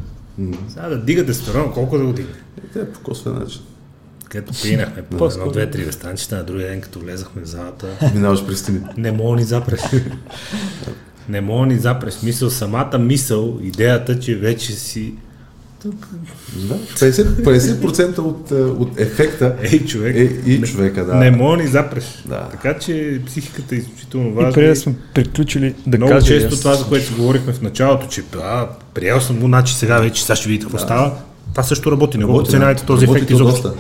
[0.69, 2.39] Сега да дигате сторон, колко да го дигате?
[2.73, 3.61] Те по косвен начин.
[4.31, 7.87] Където пинахме по едно, две, три вестанчета, на другия ден, като влезахме в залата.
[8.15, 8.81] Минаваш през стени.
[8.97, 9.81] Не мога ни запреш.
[11.29, 12.23] не мога ни запреш.
[12.23, 15.15] Мисъл, самата мисъл, идеята, че вече си
[15.85, 20.17] да, 50%, 50% от, е, от ефекта Ей, човек.
[20.17, 21.05] е и човека.
[21.05, 21.15] Да.
[21.15, 22.05] Не мога ни запреш.
[22.27, 22.49] Да.
[22.51, 24.51] Така че психиката е изключително важна.
[24.51, 26.59] И преди да сме приключили да Много кажа, често аз...
[26.59, 30.23] това, за което си говорихме в началото, че а, приел съм го, значи сега вече
[30.23, 30.83] сега ще видите какво да.
[30.83, 31.13] става.
[31.53, 32.19] Това също работи.
[32.19, 33.73] Не го оценявайте този ефект изобщо.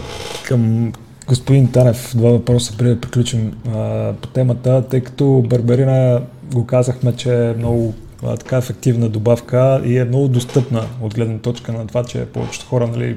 [0.46, 0.92] Към
[1.26, 6.20] господин Танев, два въпроса преди да приключим а, по темата, тъй като Барбарина
[6.52, 7.94] го казахме, че е много
[8.26, 12.66] а, така ефективна добавка и е много достъпна от гледна точка на това, че повечето
[12.66, 13.16] хора, нали,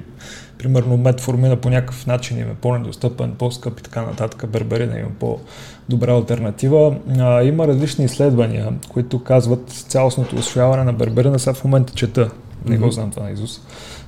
[0.57, 6.13] примерно метформина по някакъв начин им е по-недостъпен, по-скъп и така нататък, берберина има по-добра
[6.13, 6.95] альтернатива.
[7.19, 12.29] А, има различни изследвания, които казват цялостното освояване на берберина, сега в момента чета,
[12.65, 13.61] не го знам това на Изус.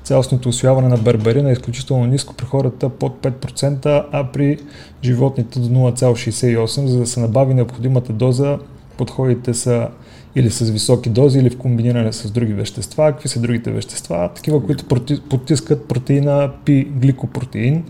[0.03, 4.57] Цялостното освояване на берберина е изключително ниско при хората под 5%, а при
[5.03, 8.57] животните до 0,68%, за да се набави необходимата доза
[8.97, 9.87] подходите са
[10.35, 13.11] или с високи дози, или в комбиниране с други вещества.
[13.11, 14.29] Какви са другите вещества?
[14.35, 14.85] Такива, които
[15.29, 17.83] потискат протеина пи гликопротеин,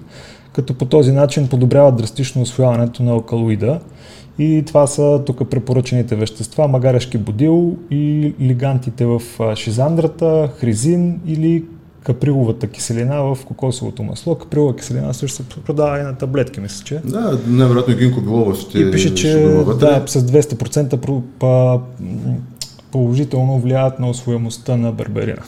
[0.54, 3.80] като по този начин подобряват драстично освояването на алкалоида.
[4.40, 9.22] И това са тук препоръчените вещества, магарешки бодил и лигантите в
[9.56, 11.64] шизандрата, хризин или
[12.04, 14.36] каприловата киселина в кокосовото масло.
[14.36, 17.02] Каприлова киселина също се продава и на таблетки, мисля, че.
[17.06, 19.34] Да, най-вероятно и гинко билова ще И пише, че
[19.80, 21.80] да, с 200%
[22.92, 25.44] положително влияят на освоемостта на берберина.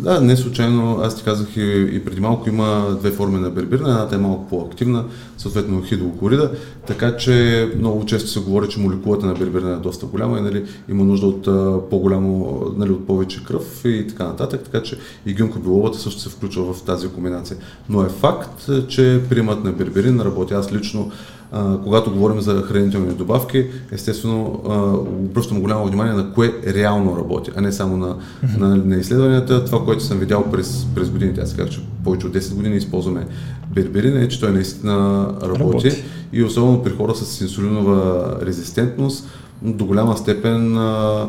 [0.00, 3.90] Да, не случайно, аз ти казах и, и преди малко има две форми на бербирна,
[3.90, 5.04] едната е малко по-активна,
[5.38, 6.50] съответно хидрокорида,
[6.86, 10.64] така че много често се говори, че молекулата на бербирна е доста голяма и нали,
[10.88, 11.44] има нужда от
[11.90, 16.74] по-голямо, нали, от повече кръв и така нататък, така че и гюнкобиловата също се включва
[16.74, 17.56] в тази комбинация.
[17.88, 20.54] Но е факт, че приемат на берберин работи.
[20.54, 21.10] Аз лично
[21.52, 27.50] а, когато говорим за хранителни добавки, естествено а, обръщам голямо внимание на кое реално работи,
[27.56, 28.16] а не само на,
[28.58, 29.64] на, на изследванията.
[29.64, 33.26] Това, което съм видял през, през годините, аз казах, че повече от 10 години използваме
[33.74, 35.60] берберин, е, че той наистина работи.
[35.60, 36.02] работи.
[36.32, 39.28] И особено при хора с инсулинова резистентност,
[39.62, 41.26] до голяма степен а,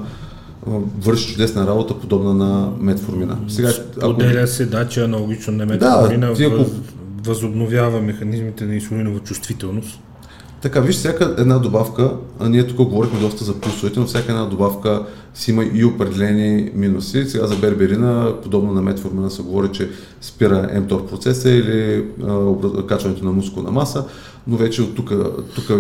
[1.02, 3.38] върши чудесна работа, подобна на метформина.
[3.48, 3.70] Сега,
[4.02, 4.48] ако...
[4.48, 6.68] се, да, че аналогично на метформина да, въз...
[7.24, 10.00] възобновява механизмите на инсулинова чувствителност
[10.62, 14.46] Така, виж, всяка една добавка, а ние тук говорихме доста за плюсовете, но всяка една
[14.46, 17.26] добавка си има и определени минуси.
[17.26, 19.90] Сега за берберина, подобно на метформина, се говори, че
[20.22, 24.06] спира МТОР процеса или а, качването на мускулна маса,
[24.48, 25.12] но вече от тук,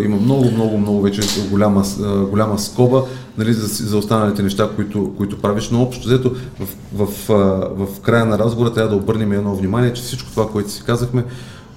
[0.05, 1.83] има много, много, много вече голяма,
[2.29, 3.03] голяма скоба
[3.37, 7.07] нали, за, за останалите неща, които, които правиш, но общо взето в, в,
[7.85, 11.23] в края на разговора трябва да обърнем едно внимание, че всичко това, което си казахме,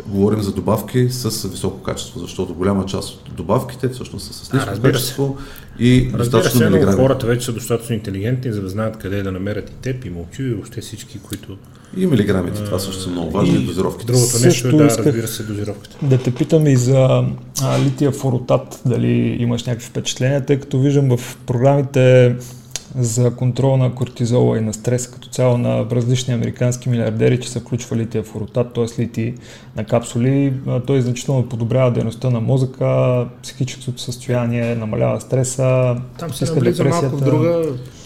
[0.07, 4.83] говорим за добавки с високо качество, защото голяма част от добавките всъщност са с ниско
[4.83, 5.37] качество
[5.79, 6.97] и достатъчно се, милиграми.
[6.97, 10.43] хората вече са достатъчно интелигентни, за да знаят къде да намерят и теб, и мълчи,
[10.43, 11.57] и въобще всички, които...
[11.97, 14.13] И милиграмите, това също са много важни, и дозировките.
[14.13, 15.97] Другото нещо е, да, разбира се, дозировката.
[16.03, 17.25] Да те питам и за
[17.63, 22.37] а, лития форотат, дали имаш някакви впечатления, тъй като виждам в програмите
[22.99, 27.61] за контрол на кортизола и на стреса като цяло на различни американски милиардери, че са
[27.61, 29.03] включвали тия форотат, т.е.
[29.03, 29.35] лити
[29.77, 30.53] на капсули.
[30.87, 35.97] Той значително подобрява дейността на мозъка, психическото състояние, намалява стреса.
[36.19, 37.63] Там се навлиза малко в друга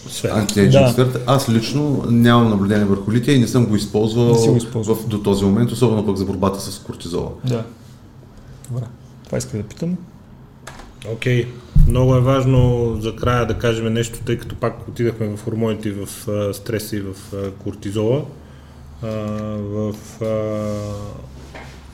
[0.09, 0.45] сфера.
[0.71, 0.89] Да.
[0.89, 1.21] сферата.
[1.27, 4.95] Аз лично нямам наблюдение върху лития и не съм го използвал, го използвал.
[4.95, 7.29] В, до този момент, особено пък за борбата с кортизола.
[7.43, 7.63] Да.
[8.69, 8.85] Добре.
[9.25, 9.97] Това исках да питам.
[11.13, 11.45] Окей.
[11.45, 11.47] Okay.
[11.89, 16.07] Много е важно за края да кажем нещо, тъй като пак отидахме в хормоните, в
[16.53, 17.15] стреса и в
[17.63, 18.25] кортизола.
[19.01, 19.95] В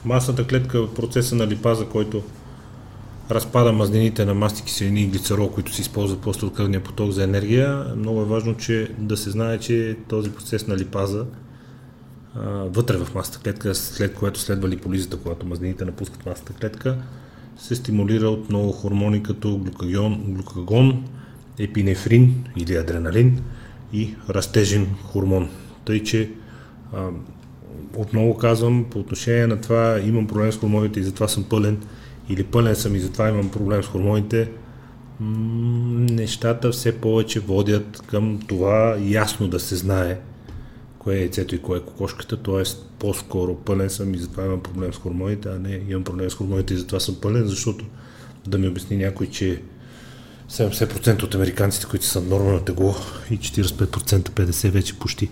[0.06, 2.24] масната клетка, в процеса на липаза, който
[3.32, 7.24] разпада мазнините на масти киселини и глицерол, които се използват после от кръвния поток за
[7.24, 7.86] енергия.
[7.98, 11.26] Много е важно че да се знае, че този процес на липаза
[12.66, 16.98] вътре в масата клетка, след което следва липолизата, когато мазнините напускат масата клетка,
[17.58, 21.04] се стимулира от много хормони като глюкагон, глюкагон
[21.60, 23.42] епинефрин или адреналин
[23.94, 25.50] и растежен хормон.
[25.86, 26.32] Тъй, че
[26.94, 27.08] а,
[27.98, 31.78] отново казвам, по отношение на това имам проблем с хормоните и затова съм пълен,
[32.30, 34.50] или пълен съм и затова имам проблем с хормоните,
[35.20, 40.20] нещата все повече водят към това ясно да се знае
[41.06, 42.64] кое е яйцето и кое е кокошката, т.е.
[43.00, 46.74] по-скоро пълен съм и затова имам проблем с хормоните, а не имам проблем с хормоните
[46.74, 47.86] и затова съм пълен, защото
[48.48, 49.62] да ми обясни някой, че
[50.52, 52.96] 70% от американците, които са нормално тегло
[53.32, 55.30] и 45% 50 вече почти,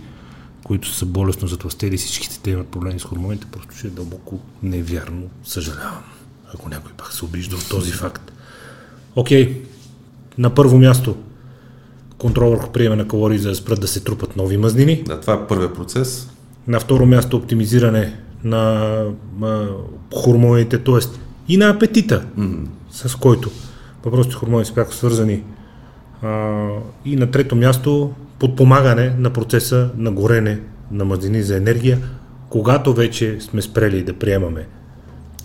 [0.63, 5.29] които са болестно затластели, всичките те имат проблеми с хормоните, просто ще е дълбоко невярно.
[5.43, 6.03] Съжалявам,
[6.53, 8.31] ако някой пак се обижда от този факт.
[9.15, 9.65] Окей, okay.
[10.37, 11.17] на първо място
[12.23, 15.03] контрол върху приема на калории, за да спрат да се трупат нови мазнини.
[15.05, 16.29] Да, това е първият процес.
[16.67, 18.53] На второ място оптимизиране на
[19.41, 19.67] а,
[20.15, 20.99] хормоните, т.е.
[21.47, 22.65] и на апетита, mm-hmm.
[22.91, 23.51] с който
[24.05, 25.43] въпросите хормони са пряко свързани.
[26.21, 26.67] А,
[27.05, 30.59] и на трето място подпомагане на процеса на горене
[30.91, 31.99] на мазнини за енергия,
[32.49, 34.67] когато вече сме спрели да приемаме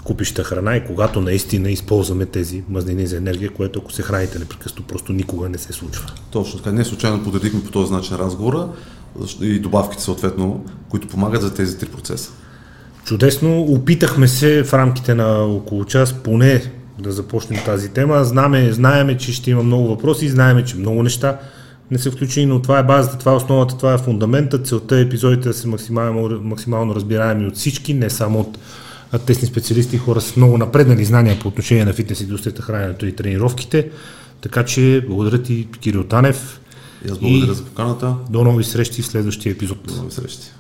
[0.09, 4.83] купища храна и когато наистина използваме тези мазнини за енергия, което ако се храните непрекъснато,
[4.83, 6.07] просто никога не се случва.
[6.31, 6.73] Точно така.
[6.73, 8.69] Не случайно подредихме по този начин разговора
[9.41, 12.31] и добавките съответно, които помагат за тези три процеса.
[13.05, 13.63] Чудесно.
[13.63, 16.63] Опитахме се в рамките на около час поне
[16.99, 18.25] да започнем тази тема.
[18.25, 21.39] Знаме, знаеме, че ще има много въпроси, знаеме, че много неща
[21.91, 24.63] не са включени, но това е базата, това е основата, това е фундамента.
[24.63, 28.59] Целта е епизодите да са максимално, максимално разбираеми от всички, не само от
[29.27, 33.91] тесни специалисти, хора с много напреднали знания по отношение на фитнес индустрията, храненето и тренировките.
[34.41, 36.61] Така че благодаря ти, Кирил Танев.
[37.07, 38.15] И аз благодаря и за поканата.
[38.31, 39.79] До нови срещи в следващия епизод.
[39.87, 40.51] До нови срещи.